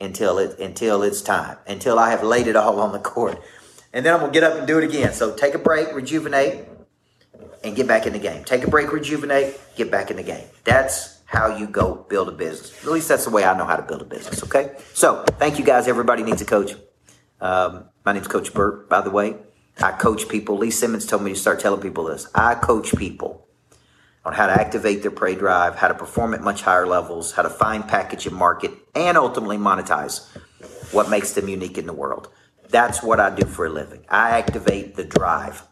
until 0.00 0.38
it 0.38 0.58
until 0.58 1.02
it's 1.02 1.22
time, 1.22 1.56
until 1.66 1.98
I 1.98 2.10
have 2.10 2.22
laid 2.22 2.46
it 2.46 2.56
all 2.56 2.80
on 2.80 2.92
the 2.92 2.98
court. 2.98 3.40
And 3.92 4.04
then 4.04 4.12
I'm 4.12 4.20
gonna 4.20 4.32
get 4.32 4.42
up 4.42 4.58
and 4.58 4.66
do 4.66 4.78
it 4.78 4.84
again. 4.84 5.12
So 5.14 5.34
take 5.34 5.54
a 5.54 5.58
break, 5.58 5.94
rejuvenate, 5.94 6.66
and 7.64 7.74
get 7.74 7.88
back 7.88 8.06
in 8.06 8.12
the 8.12 8.18
game. 8.18 8.44
Take 8.44 8.64
a 8.64 8.70
break, 8.70 8.92
rejuvenate, 8.92 9.58
get 9.74 9.90
back 9.90 10.10
in 10.10 10.16
the 10.16 10.22
game. 10.22 10.44
That's 10.64 11.22
how 11.24 11.56
you 11.56 11.66
go 11.66 12.06
build 12.08 12.28
a 12.28 12.32
business. 12.32 12.84
At 12.84 12.92
least 12.92 13.08
that's 13.08 13.24
the 13.24 13.30
way 13.30 13.44
I 13.44 13.56
know 13.56 13.64
how 13.64 13.76
to 13.76 13.82
build 13.82 14.02
a 14.02 14.04
business. 14.04 14.42
Okay. 14.44 14.76
So 14.92 15.24
thank 15.38 15.58
you 15.58 15.64
guys. 15.64 15.88
Everybody 15.88 16.22
needs 16.22 16.42
a 16.42 16.44
coach. 16.44 16.74
Um, 17.40 17.86
my 18.04 18.12
name's 18.12 18.28
Coach 18.28 18.54
Burt, 18.54 18.88
by 18.88 19.00
the 19.00 19.10
way. 19.10 19.36
I 19.82 19.92
coach 19.92 20.28
people. 20.28 20.56
Lee 20.56 20.70
Simmons 20.70 21.06
told 21.06 21.22
me 21.22 21.32
to 21.32 21.38
start 21.38 21.58
telling 21.58 21.80
people 21.80 22.04
this. 22.04 22.28
I 22.34 22.54
coach 22.54 22.94
people 22.94 23.48
on 24.24 24.32
how 24.32 24.46
to 24.46 24.52
activate 24.52 25.02
their 25.02 25.10
prey 25.10 25.34
drive, 25.34 25.74
how 25.74 25.88
to 25.88 25.94
perform 25.94 26.32
at 26.32 26.42
much 26.42 26.62
higher 26.62 26.86
levels, 26.86 27.32
how 27.32 27.42
to 27.42 27.50
find, 27.50 27.86
package, 27.86 28.26
and 28.26 28.36
market, 28.36 28.70
and 28.94 29.18
ultimately 29.18 29.58
monetize 29.58 30.28
what 30.92 31.10
makes 31.10 31.32
them 31.32 31.48
unique 31.48 31.76
in 31.76 31.86
the 31.86 31.92
world. 31.92 32.28
That's 32.68 33.02
what 33.02 33.20
I 33.20 33.30
do 33.34 33.46
for 33.46 33.66
a 33.66 33.70
living. 33.70 34.04
I 34.08 34.30
activate 34.30 34.94
the 34.94 35.04
drive 35.04 35.64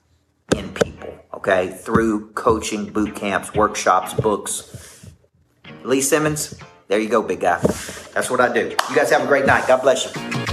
in 0.57 0.73
people, 0.75 1.15
okay, 1.35 1.69
through 1.69 2.31
coaching, 2.33 2.91
boot 2.93 3.15
camps, 3.15 3.55
workshops, 3.55 4.15
books. 4.15 5.11
Lee 5.85 6.01
Simmons, 6.01 6.59
there 6.88 6.99
you 6.99 7.09
go, 7.09 7.23
big 7.23 7.41
guy. 7.41 7.59
That's 8.15 8.31
what 8.31 8.41
I 8.41 8.53
do. 8.53 8.69
You 8.88 8.97
guys 8.97 9.11
have 9.11 9.23
a 9.23 9.27
great 9.27 9.47
night. 9.47 9.67
God 9.67 9.83
bless 9.83 10.15
you. 10.15 10.52